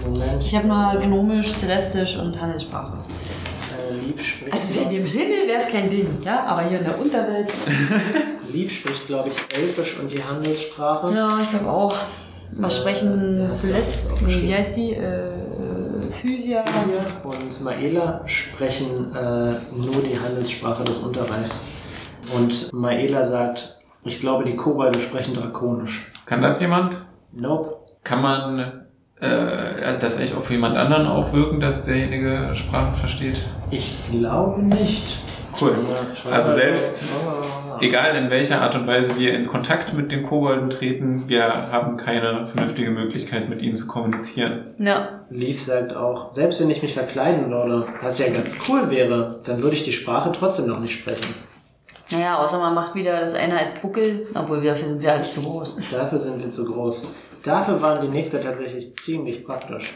[0.09, 2.99] Moment, Ich habe nur Gnomisch, Celestisch und Handelssprache.
[3.91, 6.85] äh, Lief spricht, Also wenn im Himmel wäre es kein Ding, ja, aber hier in
[6.85, 7.49] der Unterwelt.
[8.53, 11.13] Lief spricht, glaube ich, Elfisch und die Handelssprache.
[11.15, 11.95] Ja, ich glaube auch.
[12.53, 14.13] Was Äh, sprechen hat Celeste?
[14.25, 14.93] Nee, wie heißt die?
[14.93, 15.25] Äh,
[16.23, 16.65] Physia.
[17.25, 21.61] und Maela sprechen äh, nur die Handelssprache des Unterreichs.
[22.33, 26.13] Und Maela sagt, ich glaube, die Kobolde sprechen Drakonisch.
[26.27, 26.97] Kann das jemand?
[27.33, 27.77] Nope.
[28.05, 28.87] Kann man
[29.21, 33.41] äh, das eigentlich auf jemand anderen auch wirken, dass derjenige Sprachen versteht?
[33.73, 35.19] Ich glaube nicht.
[35.63, 35.77] Cool.
[36.31, 37.05] Also selbst,
[37.81, 41.97] egal in welcher Art und Weise wir in Kontakt mit den Kobolden treten, wir haben
[41.97, 44.75] keine vernünftige Möglichkeit, mit ihnen zu kommunizieren.
[44.79, 45.21] Ja.
[45.31, 49.63] Leaf sagt auch, selbst wenn ich mich verkleiden würde, was ja ganz cool wäre, dann
[49.63, 51.35] würde ich die Sprache trotzdem noch nicht sprechen.
[52.11, 55.77] Naja, außer man macht wieder das Einheitsbuckel, obwohl dafür sind wir halt zu groß.
[55.91, 57.07] Dafür sind wir zu groß.
[57.43, 59.95] Dafür waren die Nektar tatsächlich ziemlich praktisch.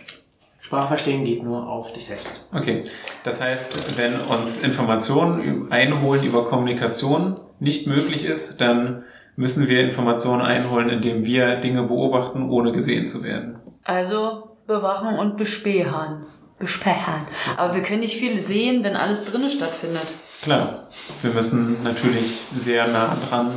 [0.66, 2.40] Sprache verstehen geht nur auf dich selbst.
[2.52, 2.82] Okay,
[3.22, 9.04] das heißt, wenn uns Informationen einholen über Kommunikation nicht möglich ist, dann
[9.36, 13.60] müssen wir Informationen einholen, indem wir Dinge beobachten, ohne gesehen zu werden.
[13.84, 16.24] Also bewachen und bespähen.
[16.58, 17.28] Bespähen.
[17.56, 20.08] Aber wir können nicht viel sehen, wenn alles drinnen stattfindet.
[20.42, 20.88] Klar,
[21.22, 23.52] wir müssen natürlich sehr nah dran.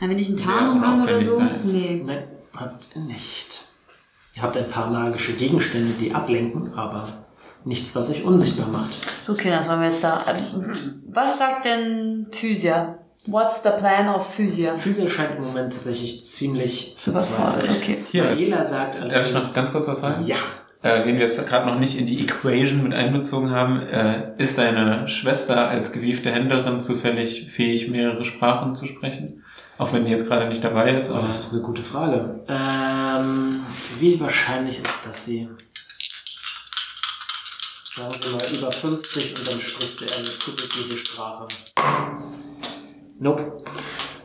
[0.00, 1.36] Haben wir nicht einen Tarnumhang oder so?
[1.36, 1.60] sein.
[1.64, 2.02] Nee.
[2.02, 2.24] Nein,
[2.58, 3.65] habt ihr nicht.
[4.36, 7.08] Ihr habt ein paar magische Gegenstände, die ablenken, aber
[7.64, 8.98] nichts, was euch unsichtbar macht.
[9.22, 10.22] So, Kinder, was wollen wir jetzt da?
[10.28, 12.98] Ähm, Was sagt denn Physia?
[13.28, 14.76] What's the plan of Physia?
[14.76, 17.70] Physia scheint im Moment tatsächlich ziemlich verzweifelt.
[17.80, 17.98] okay.
[18.10, 20.24] Hier, Maela sagt Darf ich noch ganz kurz was sagen?
[20.26, 20.36] ja,
[20.82, 24.58] Äh, wen wir jetzt gerade noch nicht in die Equation mit einbezogen haben, äh, ist
[24.58, 29.42] deine Schwester als gewiefte Händlerin zufällig fähig, mehrere Sprachen zu sprechen?
[29.78, 32.40] Auch wenn die jetzt gerade nicht dabei ist, aber aber das ist eine gute Frage.
[32.48, 33.60] Ähm,
[33.98, 35.48] wie wahrscheinlich ist das sie?
[37.94, 41.48] Sagen wir mal über 50 und dann spricht sie eine zusätzliche Sprache.
[43.18, 43.56] Nope.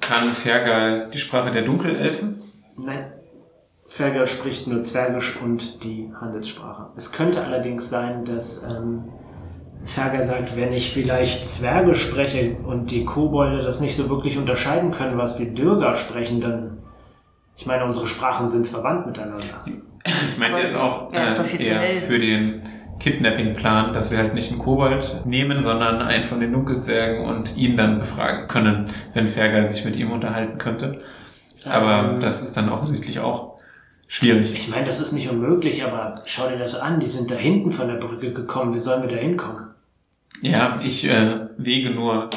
[0.02, 2.41] kann Fergal die Sprache der Dunkelelfen?
[2.78, 3.14] Nein.
[3.88, 6.91] Fergal spricht nur Zwergisch und die Handelssprache.
[6.95, 9.10] Es könnte allerdings sein, dass ähm,
[9.86, 14.91] Fergal sagt, wenn ich vielleicht Zwergisch spreche und die Kobolde das nicht so wirklich unterscheiden
[14.91, 16.77] können, was die Dürger sprechen, dann.
[17.57, 19.43] Ich meine, unsere Sprachen sind verwandt miteinander.
[20.05, 22.61] Ich meine jetzt auch Ja, ist doch äh, eher für den
[22.99, 27.77] Kidnapping-Plan, dass wir halt nicht einen Kobold nehmen, sondern einen von den Dunkelzwergen und ihn
[27.77, 31.01] dann befragen können, wenn Fergal sich mit ihm unterhalten könnte.
[31.65, 33.59] Aber Ähm, das ist dann offensichtlich auch
[34.07, 34.53] schwierig.
[34.53, 36.99] Ich meine, das ist nicht unmöglich, aber schau dir das an.
[36.99, 38.73] Die sind da hinten von der Brücke gekommen.
[38.73, 39.70] Wie sollen wir da hinkommen?
[40.41, 42.29] Ja, ich äh, wege nur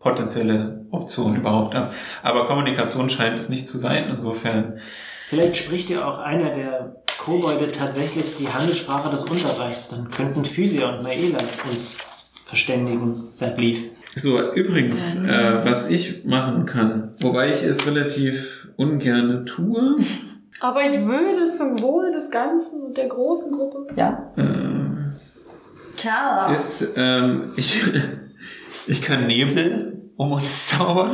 [0.00, 1.92] potenzielle Optionen überhaupt ab.
[2.22, 4.08] Aber Kommunikation scheint es nicht zu sein.
[4.10, 4.78] Insofern,
[5.28, 9.88] Vielleicht spricht ja auch einer der Kobolde tatsächlich die Handelssprache des Unterreichs.
[9.88, 11.38] Dann könnten Physia und Maela
[11.70, 11.96] uns
[12.44, 13.78] verständigen, sagt Leaf.
[14.14, 19.96] So, übrigens, äh, was ich machen kann, wobei ich es relativ ungerne tue,
[20.62, 23.86] Aber ich würde zum Wohl des Ganzen und der großen Gruppe.
[23.96, 24.32] Ja.
[24.36, 24.71] äh,
[26.02, 26.50] Ciao.
[26.52, 27.80] ist, ähm, ich,
[28.88, 31.12] ich kann Nebel um uns zaubern,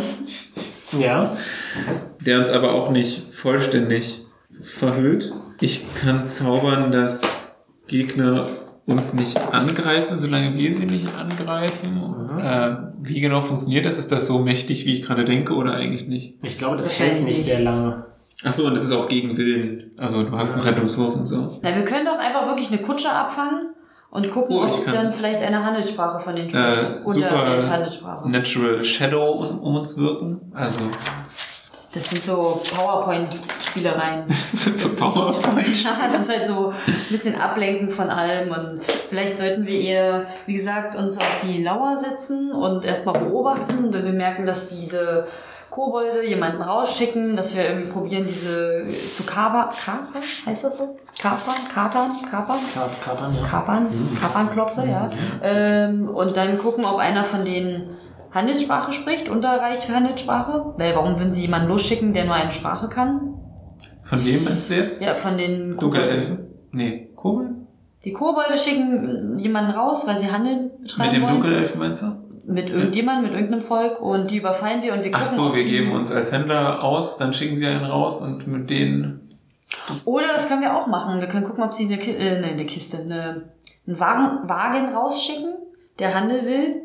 [0.99, 1.37] Ja,
[2.25, 4.23] der uns aber auch nicht vollständig
[4.63, 5.31] verhüllt.
[5.61, 7.53] Ich kann zaubern, dass
[7.87, 8.49] Gegner
[8.87, 12.41] uns nicht angreifen, solange wir sie nicht angreifen.
[12.43, 13.99] Äh, wie genau funktioniert das?
[13.99, 16.43] Ist das so mächtig, wie ich gerade denke, oder eigentlich nicht?
[16.43, 17.45] ich glaube, das hält nicht nicht.
[17.45, 18.07] sehr lange.
[18.43, 19.91] Ach so, und das ist auch gegen Willen.
[19.99, 21.59] Also du hast einen Rettungswurf und so.
[21.63, 23.75] Na, wir können doch einfach wirklich eine Kutsche abfangen
[24.11, 27.05] und gucken, Oh, ob dann vielleicht eine Handelssprache von Äh, spricht.
[27.07, 28.29] Oder super eine Handelssprache.
[28.29, 29.33] Natural Shadow
[29.63, 30.51] um, uns wirken.
[30.55, 30.81] Also
[31.93, 34.25] Das sind so PowerPoint-Spielereien.
[34.99, 35.85] PowerPoint.
[35.85, 40.27] Ja, das ist halt so ein bisschen ablenken von allem und vielleicht sollten wir eher,
[40.47, 43.93] wie gesagt, uns auf die Lauer setzen und erstmal beobachten.
[43.93, 45.27] Wenn wir merken, dass diese
[45.71, 49.69] Kobolde jemanden rausschicken, dass wir irgendwie probieren, diese zu kapern.
[49.71, 50.23] Kapern?
[50.47, 50.97] Heißt das so?
[51.21, 51.55] Kapern?
[51.73, 52.11] Kapern?
[52.31, 53.47] Kap Kapern, ja.
[53.47, 53.87] Kapern?
[54.21, 55.11] Kapernklopse, ja.
[55.43, 57.91] Ähm, und dann gucken, ob einer von denen
[58.31, 60.75] Handelssprache spricht, unterreich Handelssprache.
[60.77, 63.35] Weil warum würden sie jemanden losschicken, der nur eine Sprache kann?
[64.05, 65.03] Von wem meinst du jetzt?
[65.03, 66.39] Ja, von den Dunkelelfen?
[66.73, 67.51] Nee, Kobold?
[68.05, 71.35] Die Kobolde schicken jemanden raus, weil sie Handel betreiben Mit dem wollen.
[71.35, 72.07] Dunkelelfen meinst du?
[72.51, 74.01] Mit irgendjemandem, mit irgendeinem Volk.
[74.01, 77.19] Und die überfallen wir und wir gucken, Ach so, wir geben uns als Händler aus,
[77.19, 79.29] dann schicken sie einen raus und mit denen.
[80.05, 81.21] Oder das können wir auch machen.
[81.21, 83.51] Wir können gucken, ob sie eine, Ki äh, ne, eine Kiste, eine,
[83.87, 85.55] einen Wagen, Wagen rausschicken,
[85.99, 86.83] der Handel will.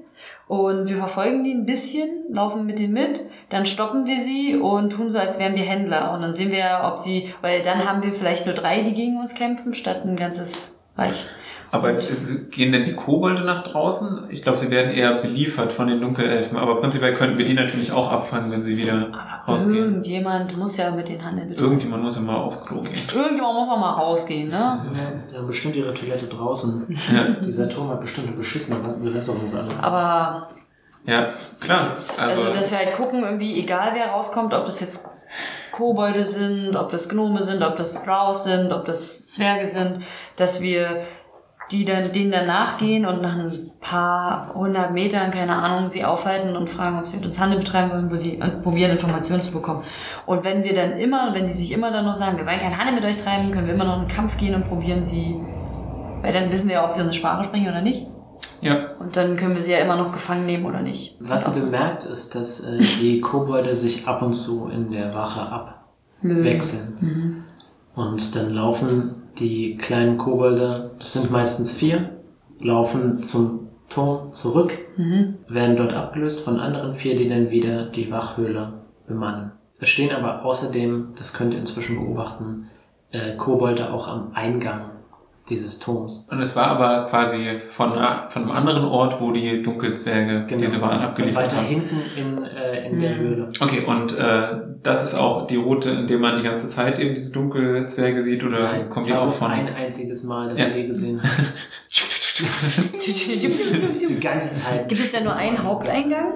[0.47, 4.91] Und wir verfolgen die ein bisschen, laufen mit denen mit, dann stoppen wir sie und
[4.91, 6.14] tun so, als wären wir Händler.
[6.14, 9.18] Und dann sehen wir, ob sie, weil dann haben wir vielleicht nur drei, die gegen
[9.18, 11.26] uns kämpfen, statt ein ganzes Reich.
[11.74, 14.26] Aber es- gehen denn die Kobolde nach draußen?
[14.30, 17.91] Ich glaube, sie werden eher beliefert von den Dunkelelfen, aber prinzipiell könnten wir die natürlich
[17.91, 19.07] auch abfangen, wenn sie wieder
[19.47, 19.76] rausgehen.
[19.76, 21.63] Irgendjemand muss ja mit den Handel betreiben.
[21.65, 22.93] Irgendjemand muss immer aufs Klo gehen.
[23.11, 24.86] Irgendjemand muss auch mal rausgehen, ne?
[25.32, 26.86] Die haben bestimmt ihre Toilette draußen.
[26.89, 29.69] Ja, Dieser Turm hat bestimmt eine beschissene Bewässerung uns alle.
[29.82, 30.49] Aber
[31.07, 31.28] ja
[31.59, 31.88] klar.
[31.91, 35.07] Also, Also, dass wir halt gucken, irgendwie, egal wer rauskommt, ob das jetzt
[35.71, 40.03] Kobolde sind, ob das Gnome sind, ob das Strauß sind, ob das Zwerge sind,
[40.36, 41.01] dass wir
[41.74, 43.51] die dann, denen dann nachgehen und nach ein
[43.82, 47.91] paar hundert Metern, keine Ahnung, sie aufhalten und fragen, ob sie mit uns Handel betreiben
[47.91, 49.84] wollen, wo sie und probieren, Informationen zu bekommen.
[50.26, 52.78] Und wenn wir dann immer, wenn die sich immer dann noch sagen, wir wollen keinen
[52.78, 55.36] Handel mit euch treiben, können wir immer noch einen Kampf gehen und probieren sie,
[56.21, 58.07] weil dann wissen wir ja, ob sie unsere Sprache sprechen oder nicht.
[58.61, 61.17] ja, Und dann können wir sie ja immer noch gefangen nehmen oder nicht.
[61.19, 65.13] Was ihr auch- bemerkt, ist, dass äh, die Kobolde sich ab und zu in der
[65.13, 65.41] Wache
[66.21, 67.43] abwechseln.
[67.95, 72.09] Und dann laufen die kleinen Kobolde, das sind meistens vier,
[72.59, 74.77] laufen zum Turm zurück,
[75.47, 78.73] werden dort abgelöst von anderen vier, die dann wieder die Wachhöhle
[79.07, 79.51] bemannen.
[79.79, 82.69] Es stehen aber außerdem, das könnt ihr inzwischen beobachten,
[83.11, 84.92] äh, Kobolde auch am Eingang
[85.49, 86.27] dieses Turms.
[86.31, 87.91] und es war aber quasi von,
[88.29, 91.61] von einem anderen Ort, wo die Dunkelzwerge diese Waren abgeliefert Genau.
[91.61, 91.67] Weiter haben.
[91.67, 93.49] hinten in, äh, in der Höhle.
[93.59, 94.47] Okay, und äh,
[94.81, 98.43] das ist auch die Route, in der man die ganze Zeit eben diese Dunkelzwerge sieht
[98.43, 99.51] oder Nein, kommt es die war auch von?
[99.51, 100.67] ein einziges Mal, dass Ja.
[100.67, 101.33] ihr die gesehen habt.
[103.05, 104.89] Die ganze Zeit.
[104.89, 106.33] Gibt es denn nur einen Haupteingang?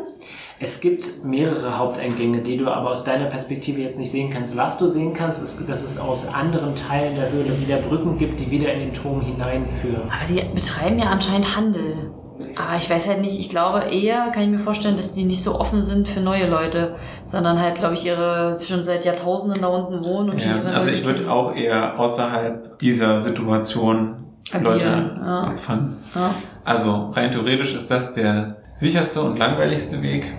[0.60, 4.58] Es gibt mehrere Haupteingänge, die du aber aus deiner Perspektive jetzt nicht sehen kannst.
[4.58, 8.40] Was du sehen kannst, ist, dass es aus anderen Teilen der Höhle wieder Brücken gibt,
[8.40, 10.04] die wieder in den Turm hineinführen.
[10.06, 12.12] Aber die betreiben ja anscheinend Handel.
[12.56, 15.44] Aber ich weiß halt nicht, ich glaube eher, kann ich mir vorstellen, dass die nicht
[15.44, 19.68] so offen sind für neue Leute, sondern halt, glaube ich, ihre schon seit Jahrtausenden da
[19.68, 25.20] unten wohnen und schon Ja, also ich würde auch eher außerhalb dieser Situation Agieren, Leute
[25.24, 25.48] ja.
[25.50, 25.98] empfangen.
[26.16, 26.34] Ja.
[26.64, 30.34] Also rein theoretisch ist das der sicherste und langweiligste Weg.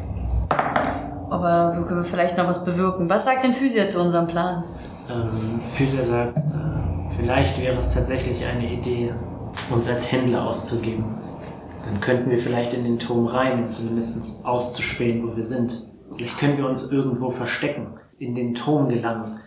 [1.31, 3.09] Aber so können wir vielleicht noch was bewirken.
[3.09, 4.65] Was sagt denn Physio zu unserem Plan?
[5.11, 9.13] Ähm, Physia sagt, äh, vielleicht wäre es tatsächlich eine Idee,
[9.71, 11.05] uns als Händler auszugeben.
[11.85, 15.83] Dann könnten wir vielleicht in den Turm rein, um zumindest auszuspähen, wo wir sind.
[16.17, 19.41] Vielleicht können wir uns irgendwo verstecken, in den Turm gelangen.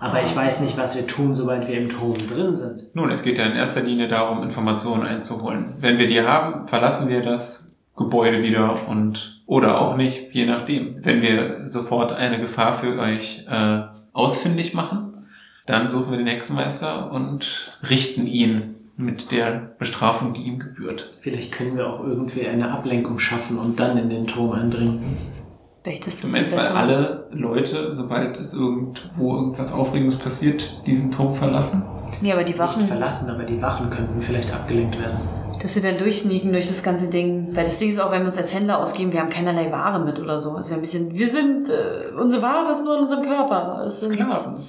[0.00, 2.94] Aber ich weiß nicht, was wir tun, sobald wir im Turm drin sind.
[2.94, 5.74] Nun, es geht ja in erster Linie darum, Informationen einzuholen.
[5.80, 7.67] Wenn wir die haben, verlassen wir das
[7.98, 11.04] Gebäude wieder und oder auch nicht, je nachdem.
[11.04, 13.80] Wenn wir sofort eine Gefahr für euch äh,
[14.12, 15.26] ausfindig machen,
[15.66, 21.10] dann suchen wir den Hexenmeister und richten ihn mit der Bestrafung, die ihm gebührt.
[21.20, 25.16] Vielleicht können wir auch irgendwie eine Ablenkung schaffen und dann in den Turm eindringen.
[25.84, 31.34] Ist Du das meinst, weil alle Leute, sobald es irgendwo irgendwas Aufregendes passiert, diesen Turm
[31.34, 31.82] verlassen?
[32.20, 35.16] Nee, aber die Nicht Wachen, verlassen, aber die Wachen könnten vielleicht abgelenkt werden.
[35.62, 37.54] Dass wir dann durchsneaken durch das ganze Ding.
[37.54, 39.98] Weil das Ding ist auch, wenn wir uns als Händler ausgeben, wir haben keinerlei Ware
[40.04, 40.52] mit oder so.
[40.52, 43.82] Also wir ein bisschen, wir sind, äh, unsere Ware ist nur in unserem Körper.
[43.84, 44.64] Das sind, Sklaven.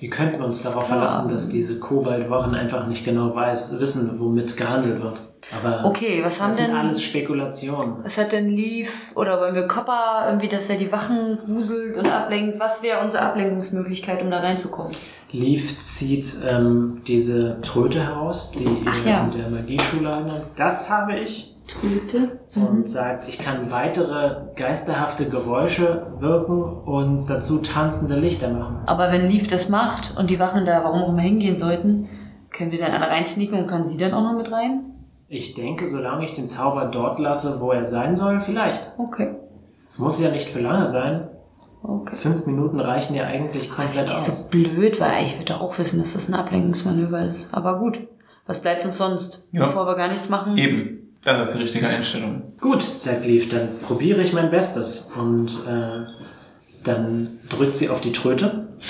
[0.00, 1.06] Wir könnten uns darauf Sklaven.
[1.08, 5.20] verlassen, dass diese Kobold-Wochen einfach nicht genau weiß, wissen, womit gehandelt wird.
[5.54, 6.76] Aber Okay, was haben das sind denn...
[6.76, 7.96] alles Spekulationen.
[8.02, 12.10] Was hat denn Leaf oder wollen wir Copper irgendwie, dass er die Wachen wuselt und
[12.10, 12.58] ablenkt?
[12.58, 14.92] Was wäre unsere Ablenkungsmöglichkeit, um da reinzukommen?
[15.34, 19.24] Leaf zieht ähm, diese Tröte heraus, die ihr ja.
[19.24, 20.58] in der Magieschule habt.
[20.58, 21.50] Das habe ich.
[21.66, 22.38] Tröte?
[22.54, 28.82] Und sagt, ich kann weitere geisterhafte Geräusche wirken und dazu tanzende Lichter machen.
[28.86, 32.08] Aber wenn Leaf das macht und die Wachen da warum auch immer hingehen sollten,
[32.50, 34.82] können wir dann alle reinsneaken und kann sie dann auch noch mit rein?
[35.28, 38.92] Ich denke, solange ich den Zauber dort lasse, wo er sein soll, vielleicht.
[38.98, 39.34] Okay.
[39.88, 41.28] Es muss ja nicht für lange sein.
[41.86, 42.16] Okay.
[42.16, 44.44] Fünf Minuten reichen ja eigentlich Das komplett ist aus.
[44.44, 47.48] so blöd, weil ich würde auch wissen, dass das ein Ablenkungsmanöver ist.
[47.52, 47.98] Aber gut.
[48.46, 49.48] Was bleibt uns sonst?
[49.52, 49.66] Ja.
[49.66, 50.56] Bevor wir gar nichts machen?
[50.56, 51.12] Eben.
[51.24, 52.54] Das ist die richtige Einstellung.
[52.60, 56.06] Gut, sagt Leaf, dann probiere ich mein Bestes und äh,
[56.84, 58.68] dann drückt sie auf die Tröte.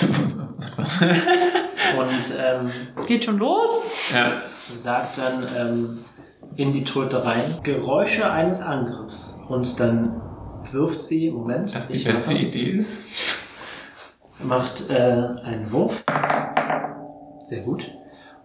[1.97, 2.71] und ähm,
[3.07, 3.69] Geht schon los?
[4.13, 4.41] Ja.
[4.75, 5.99] sagt dann ähm,
[6.57, 9.37] in die Tröte rein Geräusche eines Angriffs.
[9.47, 10.21] Und dann
[10.75, 13.01] wirft sie, Moment, Das die beste mache- Idee ist.
[14.43, 16.03] macht äh, einen Wurf.
[17.47, 17.91] Sehr gut.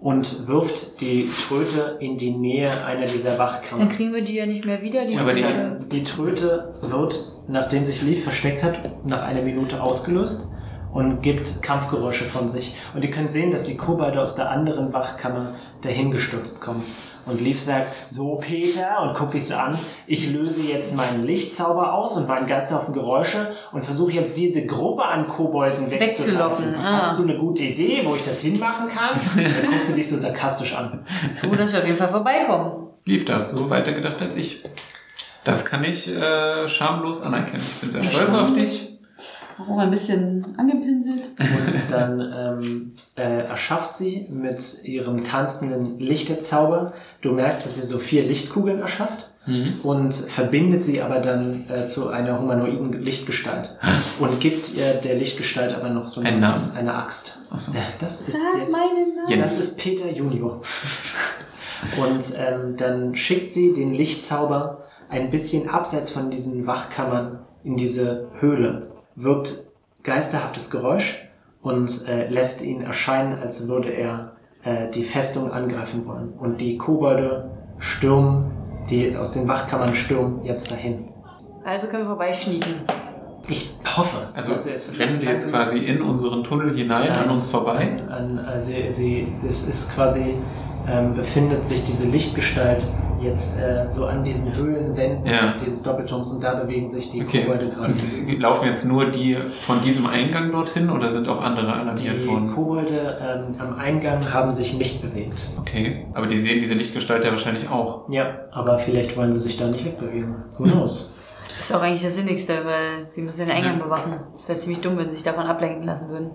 [0.00, 3.88] Und wirft die Tröte in die Nähe einer dieser Dann Wachkammern.
[3.90, 5.04] kriegen wir die ja nicht mehr wieder.
[5.04, 5.88] Die Ja, aber die-.
[5.90, 10.48] Die Tröte wird, nachdem sich Leaf versteckt hat, nach einer Minute ausgelöst
[10.94, 12.76] und gibt Kampfgeräusche von sich.
[12.94, 15.54] Und ihr könnt sehen, dass die Kobolde aus der anderen Wachkammer
[15.84, 16.82] dahingestürzt kommen.
[17.26, 21.92] Und Leaf sagt, so Peter, und guckt dich so an, ich löse jetzt meinen Lichtzauber
[21.92, 26.64] aus und meinen Geisterhaufen Geräusche und versuche jetzt diese Gruppe an Kobolden wegzulocken.
[26.68, 27.02] Wegzulocken, ah.
[27.06, 29.20] Hast du eine gute Idee, wo ich das hinmachen kann?
[29.36, 31.04] Dann guckt sie dich so sarkastisch an.
[31.36, 32.88] So, dass wir auf jeden Fall vorbeikommen.
[33.04, 34.64] Lief das so weitergedacht als ich.
[35.44, 37.62] Das kann ich äh, schamlos anerkennen.
[37.74, 38.40] Ich bin sehr Ja, stolz schon.
[38.40, 38.89] auf dich.
[39.68, 41.22] Auch ein bisschen angepinselt.
[41.38, 47.98] Und dann ähm, äh, erschafft sie mit ihrem tanzenden Lichterzauber, du merkst, dass sie so
[47.98, 49.26] vier Lichtkugeln erschafft
[49.82, 53.76] und verbindet sie aber dann äh, zu einer humanoiden Lichtgestalt
[54.20, 56.70] und gibt ihr der Lichtgestalt aber noch so eine, Einen Namen.
[56.76, 57.38] eine Axt.
[57.56, 57.72] So.
[57.72, 59.28] Ja, das ist Sag jetzt meinen Namen.
[59.28, 59.42] Jens.
[59.56, 60.60] das ist Peter Junior.
[62.00, 68.28] Und ähm, dann schickt sie den Lichtzauber ein bisschen abseits von diesen Wachkammern in diese
[68.38, 68.89] Höhle,
[69.22, 69.64] wirkt
[70.02, 71.28] geisterhaftes Geräusch
[71.62, 74.32] und äh, lässt ihn erscheinen, als würde er
[74.64, 76.32] äh, die Festung angreifen wollen.
[76.38, 78.50] Und die Kobolde stürmen,
[78.88, 81.08] die aus den Wachkammern stürmen jetzt dahin.
[81.64, 82.74] Also können wir vorbeischnieken.
[83.48, 87.24] Ich hoffe, Also dass es rennen sie jetzt quasi in unseren Tunnel hinein, Nein.
[87.24, 87.96] an uns vorbei.
[88.08, 90.36] An, äh, sie, sie, es ist quasi,
[90.88, 92.86] ähm, befindet sich diese Lichtgestalt
[93.20, 95.54] jetzt äh, so an diesen Höhlenwänden Ja.
[95.62, 97.42] dieses Doppelturms und da bewegen sich die Okay.
[97.42, 97.92] Kobolde gerade.
[97.94, 102.26] Und laufen jetzt nur die von diesem Eingang dorthin oder sind auch andere alarmiert Die
[102.26, 102.54] worden?
[102.54, 105.38] Kobolde ähm, am Eingang haben sich nicht bewegt.
[105.58, 108.08] Okay, aber die sehen diese Lichtgestalt ja wahrscheinlich auch.
[108.10, 110.36] Ja, aber vielleicht wollen sie sich da nicht wegbewegen.
[110.58, 110.72] Who Hm.
[110.72, 111.16] knows?
[111.58, 113.84] Ist auch eigentlich das Sinnigste, weil sie müssen den Eingang Ja.
[113.84, 114.14] bewachen.
[114.34, 116.30] Es wäre ziemlich dumm, wenn sie sich davon ablenken lassen würden.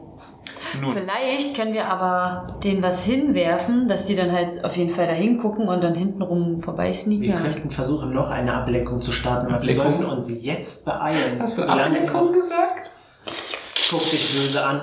[0.82, 5.08] Nun, Vielleicht können wir aber denen was hinwerfen, dass die dann halt auf jeden Fall
[5.08, 7.22] da hingucken und dann hintenrum vorbeisneaken.
[7.24, 7.42] Wir Ja.
[7.42, 9.86] könnten versuchen, noch eine Ablenkung zu starten, aber wir Ablenkung?
[9.86, 11.40] sollten uns jetzt beeilen.
[11.42, 12.92] hast du Ablenkung gesagt?
[13.90, 14.82] guckt dich böse an.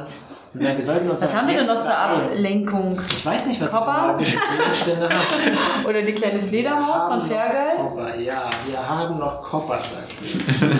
[0.55, 1.97] Und sagt, wir sollten uns Was haben wir denn noch zur.
[1.97, 3.01] Ablenkung?
[3.09, 3.90] Ich weiß nicht, was ich Koffer?
[3.93, 5.18] magische Gegenstände habe.
[5.88, 7.76] Oder die kleine Fledermaus von haben Fergal?
[7.78, 10.12] Kopper, ja, wir haben noch Kopper, sagt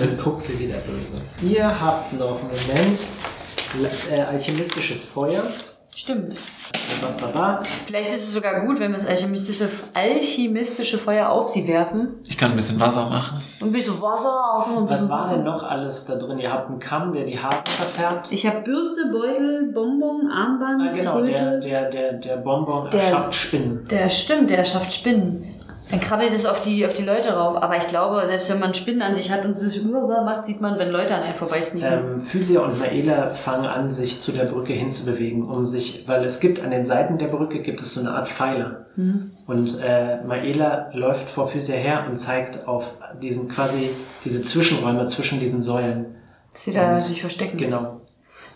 [0.01, 1.23] dann guckt sie wieder böse.
[1.41, 2.99] Ihr habt noch, Moment,
[4.11, 5.43] äh, alchemistisches Feuer.
[5.95, 6.35] Stimmt.
[7.03, 7.63] Ba, ba, ba.
[7.87, 12.15] Vielleicht ist es sogar gut, wenn wir das alchemistische, alchemistische Feuer auf sie werfen.
[12.27, 13.43] Ich kann ein bisschen Wasser machen.
[13.61, 14.31] Und ein bisschen Wasser.
[14.55, 15.35] Auch noch ein Was bisschen war Wasser.
[15.35, 16.39] denn noch alles da drin?
[16.39, 18.33] Ihr habt einen Kamm, der die Haare verfärbt.
[18.33, 23.35] Ich habe Bürste, Beutel, Bonbon, Armband, Ah, genau, der, der, der, der Bonbon Der- erschafft
[23.35, 23.87] Spinnen.
[23.91, 25.47] Der stimmt, der schafft Spinnen.
[25.93, 27.63] Dann krabbelt es auf die, auf die Leute rauf.
[27.63, 30.59] Aber ich glaube, selbst wenn man Spinnen an sich hat und sich über macht, sieht
[30.59, 32.15] man, wenn Leute an einem vorbeisneaken.
[32.15, 36.41] Ähm, Physia und Maela fangen an, sich zu der Brücke hinzubewegen, um sich, weil es
[36.41, 38.87] gibt an den Seiten der Brücke gibt es so eine Art Pfeiler.
[39.47, 42.85] Und äh, Maela läuft vor Physia her und zeigt auf
[43.21, 43.91] diesen quasi
[44.25, 46.07] diese Zwischenräume zwischen diesen Säulen.
[46.53, 47.59] Dass sie da und- sich verstecken.
[47.59, 48.01] Genau.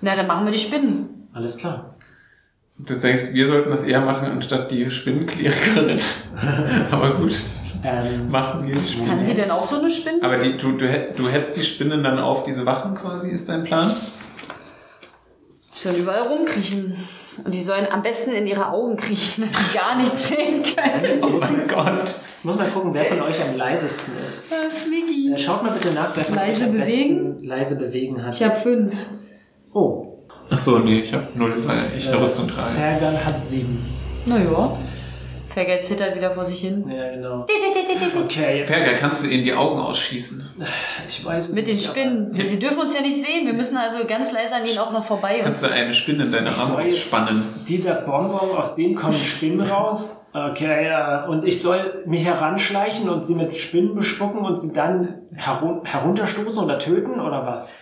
[0.00, 1.28] Na, dann machen wir die Spinnen.
[1.34, 1.95] Alles klar.
[2.78, 5.98] Du denkst, wir sollten das eher machen, anstatt die Spinnenklerikerin.
[6.90, 7.38] Aber gut,
[7.82, 9.08] Ähm, machen wir die Spinnen.
[9.08, 10.18] Kann sie denn auch so eine Spinne?
[10.22, 13.64] Aber die, du, du, du hättest die Spinnen dann auf diese Wachen quasi, ist dein
[13.64, 13.94] Plan?
[15.74, 16.96] Die sollen überall rumkriechen.
[17.44, 21.18] Und die sollen am besten in ihre Augen kriechen, dass sie gar nichts sehen können.
[21.22, 22.14] Oh mein Gott.
[22.38, 24.44] ich muss mal gucken, wer von euch am leisesten ist.
[24.50, 25.34] Ah, Äh, Sneaky.
[25.38, 27.32] schaut mal bitte nach, wer von Leise euch am bewegen?
[27.34, 28.34] besten leise bewegen hat.
[28.34, 28.94] Ich habe fünf.
[29.74, 30.05] oh,
[30.48, 32.74] Ach so, nee, ich habe null, weil ich eine äh, Rüstung trage.
[32.74, 33.84] Fergal hat sieben.
[34.26, 34.76] Naja.
[35.48, 36.84] Fergal zittert wieder vor sich hin.
[36.86, 37.46] Ja, genau.
[38.24, 40.44] Okay, Fergal, kannst du ihnen die Augen ausschießen?
[41.08, 42.30] ich weiß es Mit den nicht, Spinnen.
[42.34, 43.46] Sie dürfen uns ja nicht sehen.
[43.46, 45.40] Wir müssen also ganz leise an ihnen auch noch vorbei.
[45.42, 47.44] Kannst du eine Spinne in deine Arme ausspannen?
[47.66, 50.26] Dieser Bonbon, aus dem kommen Spinnen raus.
[50.34, 51.24] Okay, ja.
[51.24, 56.62] Und ich soll mich heranschleichen und sie mit Spinnen bespucken und sie dann herun herunterstoßen
[56.64, 57.78] oder töten oder was?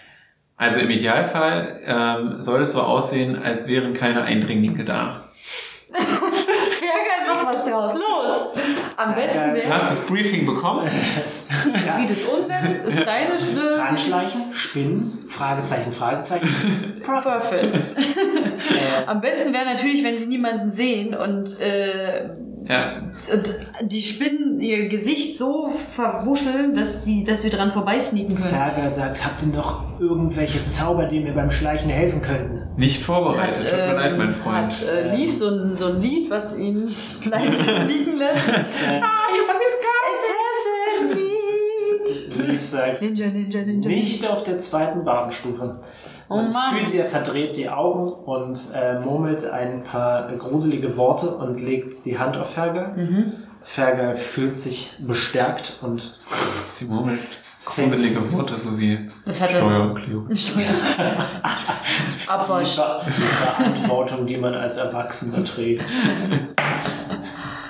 [0.57, 5.25] Also im Idealfall ähm, soll es so aussehen, als wären keine Eindringlinge da.
[5.93, 7.95] Fergal, mach was draus.
[7.95, 8.65] Los!
[8.97, 10.89] Am besten wäre, Hast du das Briefing bekommen?
[10.89, 13.79] wie das umsetzt, ist deine Stimme.
[13.79, 16.49] Ranschleichen, Spinnen, Fragezeichen, Fragezeichen.
[17.05, 17.77] Perfect.
[19.07, 22.31] Am besten wäre natürlich, wenn sie niemanden sehen und äh,
[22.67, 22.93] Ja,
[23.33, 28.49] Und die Spinnen ihr Gesicht so verwuscheln, dass, sie, dass wir dran vorbeisneaken können.
[28.49, 32.62] Fergal sagt, habt ihr noch irgendwelche Zauber, die mir beim Schleichen helfen könnten?
[32.77, 33.69] nicht vorbereitet.
[33.69, 34.73] Tut mir ähm, leid, mein Freund.
[34.73, 36.83] Hat äh, Leaf so ein, so ein Lied, was ihn
[37.31, 38.49] leise liegen lässt.
[38.49, 39.01] Äh,
[41.05, 42.49] Assassin-Lied.
[42.49, 43.89] Leaf sagt, Ninja, Ninja, Ninja.
[43.89, 45.81] nicht auf der zweiten Badenstufe.
[46.35, 46.76] Oh und Mann.
[46.78, 52.37] Physia verdreht die Augen und äh, murmelt ein paar gruselige Worte und legt die Hand
[52.37, 52.97] auf Fergal.
[52.97, 53.32] Mhm.
[53.62, 56.18] Fergal fühlt sich bestärkt und
[56.70, 57.20] Sie murmelt
[57.64, 60.37] gruselige Worte, so wie Das hat er- Steuererklärung.
[60.37, 60.64] Steuer.
[62.26, 62.74] Abwasch.
[62.74, 65.85] die, Ver die Verantwortung, die man als Erwachsener trägt.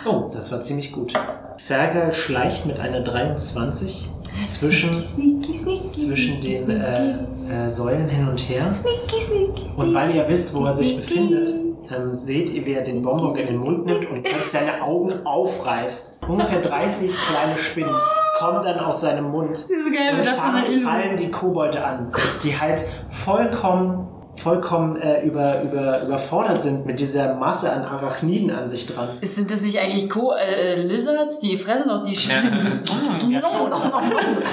[0.06, 1.12] Oh, das war ziemlich gut.
[1.56, 4.08] Fergal schleicht mit einer 23
[4.46, 5.92] zwischen, Sneaky, sneaky.
[5.92, 8.72] zwischen den äh, äh, Säulen hin und her.
[8.72, 11.48] Sneaky, sneaky, Und weil ihr wisst, wo er sich befindet,
[11.94, 15.26] ähm, seht ihr, wie er den Bonbon in den Mund nimmt und plötzlich seine Augen
[15.26, 16.18] aufreißt.
[16.26, 17.94] Ungefähr 30 kleine Spinnen
[18.38, 20.82] kommen dann aus seinem Mund geile und Illu.
[20.88, 22.10] fallen die Kobolde an,
[22.42, 28.68] die halt vollkommen vollkommen äh, über, über, überfordert sind mit dieser Masse an Arachniden an
[28.68, 29.10] sich dran.
[29.22, 31.38] Sind das nicht eigentlich Co äh, Lizards?
[31.40, 32.82] Die fressen doch die Spinnen.
[33.30, 33.72] Ja, schon.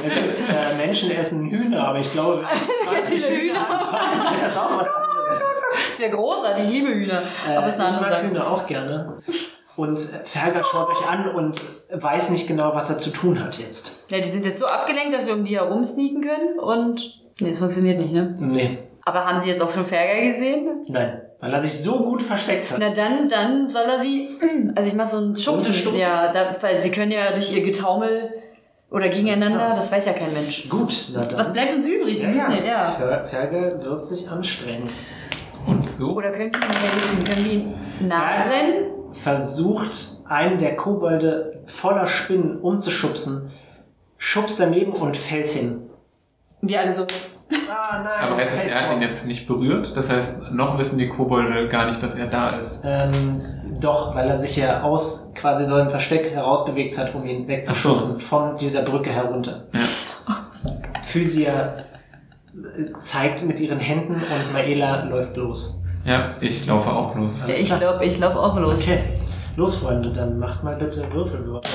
[0.05, 2.43] Es ist äh, Menschen essen Hühner, aber ich glaube,
[3.09, 3.53] Jetzt Hühner.
[3.55, 5.41] wäre das auch was anderes.
[5.93, 7.23] ist ja großartig, ich liebe Hühner.
[7.47, 8.23] Äh, Aber es ist eine ich mag.
[8.23, 9.17] Hühner auch gerne.
[9.77, 11.61] Und Ferger schaut euch an und
[11.91, 13.93] weiß nicht genau, was er zu tun hat jetzt.
[14.09, 17.21] Ja, die sind jetzt so abgelenkt, dass wir um die herum sneaken können und.
[17.39, 18.35] Nee, das funktioniert nicht, ne?
[18.37, 20.83] Nee, Aber haben sie jetzt auch schon Ferger gesehen?
[20.87, 22.77] nein, weil er sich so gut versteckt hat.
[22.79, 24.29] Na dann, dann soll er sie.
[24.75, 25.73] Also ich mach so einen Schubsen.
[25.73, 25.99] Schubsen?
[25.99, 28.31] Ja, da, weil sie können ja durch ihr Getaumel
[28.89, 30.69] oder gegeneinander, das weiß ja kein Mensch.
[30.69, 31.39] Gut, na dann.
[31.39, 32.17] Was bleibt uns übrig?
[32.17, 32.57] Sie ja, müssen ja.
[32.57, 32.85] ja, ja.
[32.91, 34.89] Fer Ferger wird sich anstrengen.
[35.65, 37.23] Und so Oder können wir ihm helfen?
[37.23, 37.73] Können wir ihn
[38.07, 38.85] nachrennen?
[39.13, 43.51] Versucht, einen der Kobolde voller Spinnen umzuschubsen,
[44.17, 45.89] schubst daneben und fällt hin.
[46.61, 47.05] Wir alle so.
[47.69, 48.31] Ah, nein.
[48.31, 49.95] Aber heißt es, er hat ihn jetzt nicht berührt?
[49.95, 52.81] Das heißt, noch wissen die Kobolde gar nicht, dass er da ist.
[52.85, 53.41] Ähm,
[53.79, 58.19] doch, weil er sich ja aus quasi so ein Versteck herausbewegt hat, um ihn wegzuschubsen
[58.19, 59.63] von dieser Brücke herunter.
[59.73, 59.79] Ja.
[61.01, 61.51] Physia
[62.53, 65.81] äh, zeigt mit ihren Händen und Maela läuft los.
[66.05, 67.43] Ja, ich laufe auch los.
[67.43, 68.75] Alles ich glaube, ich glaube auch los.
[68.75, 68.99] Okay.
[69.57, 71.67] Los, Freunde, dann macht mal bitte Würfelwürfe.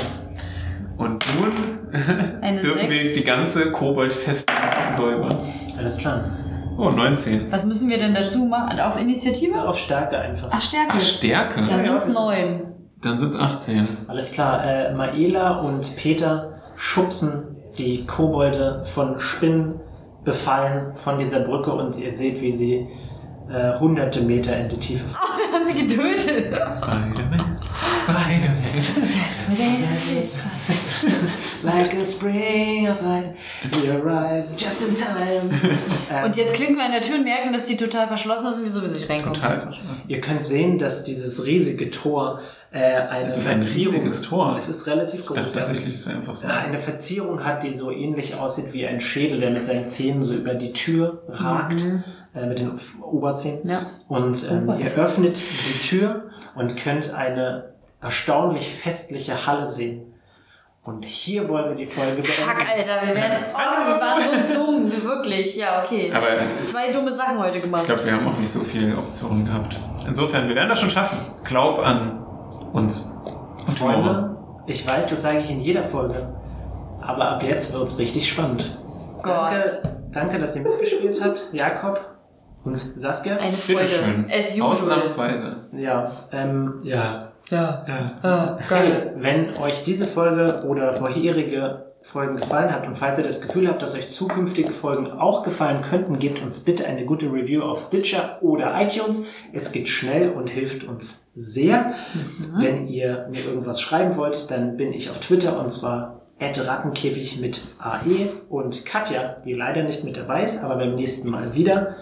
[0.97, 1.79] Und nun
[2.41, 4.57] Eine dürfen wir die ganze Kobold-Festung
[4.91, 5.35] säubern.
[5.79, 6.25] Alles klar.
[6.79, 7.51] Oh, 19.
[7.51, 8.79] Was müssen wir denn dazu machen?
[8.81, 9.67] Auf Initiative?
[9.67, 10.49] Auf Stärke einfach.
[10.51, 10.93] Ach, Stärke.
[10.95, 11.61] Ach, Stärke.
[11.63, 12.21] Dann Ja, sind es ja.
[12.21, 12.61] neun.
[13.01, 13.89] Dann sind es 18.
[14.09, 14.63] Alles klar.
[14.65, 19.81] Äh, Maela und Peter schubsen die Kobolde von Spinnen
[20.25, 22.89] befallen von dieser Brücke und ihr seht, wie sie
[23.49, 25.27] äh, hunderte Meter in die Tiefe fallen.
[25.39, 26.47] Wir haben sie getötet.
[26.73, 27.59] Spider-Man.
[28.03, 28.57] Spider-Man.
[30.19, 33.35] It's like a spring of light,
[33.73, 35.51] he arrives just in time.
[36.11, 38.59] Ähm, Und jetzt klinken wir an der Tür und merken, dass die total verschlossen ist
[38.59, 39.35] und wir sowieso nicht reinkommen.
[39.35, 40.03] Total verschlossen.
[40.09, 42.41] Ihr könnt sehen, dass dieses riesige Tor
[42.73, 42.79] äh,
[43.09, 44.57] eine Es ist ein Verzierung riesiges Tor.
[44.59, 45.37] Es ist relativ groß.
[45.37, 45.65] dachte ja.
[45.65, 46.47] tatsächlich, wäre einfach so.
[46.47, 50.23] Ja, eine Verzierung hat, die so ähnlich aussieht wie ein Schädel, der mit seinen Zähnen
[50.23, 51.81] so über die Tür ragt,
[52.37, 53.69] äh, mit den Oberzähnen.
[53.69, 53.87] Ja.
[54.09, 56.25] Und ähm, ihr öffnet die Tür
[56.55, 60.13] und könnt eine erstaunlich festliche Halle sehen.
[60.83, 62.31] Und hier wollen wir die Folge beenden.
[62.31, 63.45] Fuck, Alter, wir werden.
[63.53, 64.93] Oh, wir waren so dumm.
[64.93, 66.13] Wir Wirklich, ja, okay.
[66.13, 66.29] Aber
[66.63, 67.87] Zwei dumme Sachen heute ich gemacht.
[67.87, 69.77] glaube, wir haben auch nicht so viele Optionen gehabt.
[70.07, 71.19] Insofern, wir werden das schon schaffen.
[71.43, 72.23] Glaub an
[72.73, 73.17] uns.
[73.67, 73.79] Und.
[73.79, 76.29] Freunde, ich weiß, das sage ich in jeder Folge.
[77.01, 78.79] Aber ab jetzt wird's richtig spannend.
[79.23, 79.53] Gott.
[79.53, 82.16] Danke, danke, dass ihr mitgespielt habt, Jakob
[82.67, 83.37] und Saskia.
[83.37, 83.89] Eine Freude.
[84.29, 84.71] Usual.
[84.73, 85.57] Ausnahmsweise.
[85.73, 87.33] Ja, ähm, ja.
[87.51, 87.85] Ja.
[88.23, 89.15] Ah, Hey, geil.
[89.19, 93.83] wenn euch diese Folge oder vorherige Folgen gefallen hat und falls ihr das Gefühl habt,
[93.83, 98.39] dass euch zukünftige Folgen auch gefallen könnten, gebt uns bitte eine gute Review auf Stitcher
[98.43, 99.25] oder iTunes.
[99.53, 101.87] Es geht schnell und hilft uns sehr.
[102.59, 107.61] Wenn ihr mir irgendwas schreiben wollt, dann bin ich auf Twitter und zwar rattenkäfig mit
[107.79, 111.97] AE und Katja, die leider nicht mit dabei ist, aber beim nächsten Mal wieder,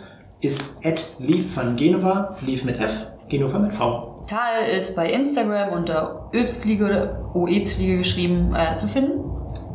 [0.44, 0.80] ist
[1.18, 4.24] Leaf van Genova, Leaf mit F, Genova mit V.
[4.28, 9.20] Karl ist bei Instagram unter Öbsfliege oder OEbsfliege geschrieben äh, zu finden.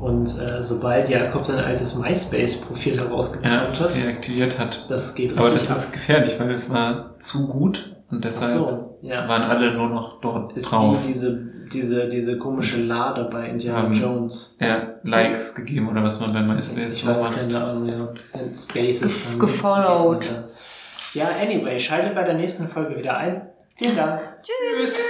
[0.01, 4.85] Und äh, sobald Jakob sein altes MySpace-Profil Ja, herausgekramt hat, deaktiviert hat.
[4.87, 8.23] das geht Aber richtig das ist gefährlich, weil es war zu gut und ab.
[8.23, 9.27] Deshalb so, ja.
[9.27, 10.97] waren alle nur noch dort Ist drauf.
[11.03, 14.57] wie diese, diese, diese komische Lade bei Indiana Haben- Jones.
[14.61, 17.35] Ja, Likes gegeben oder was man bei MySpace Ich weiß macht.
[17.35, 18.07] keine Ahnung, ja.
[18.55, 19.37] Spaces.
[19.37, 20.27] Gefollowed.
[21.13, 23.49] Ja, anyway, schaltet bei der nächsten Folge wieder ein.
[23.75, 24.21] Vielen Dank.
[24.43, 24.93] Tschüss.
[24.93, 25.03] Tschüss.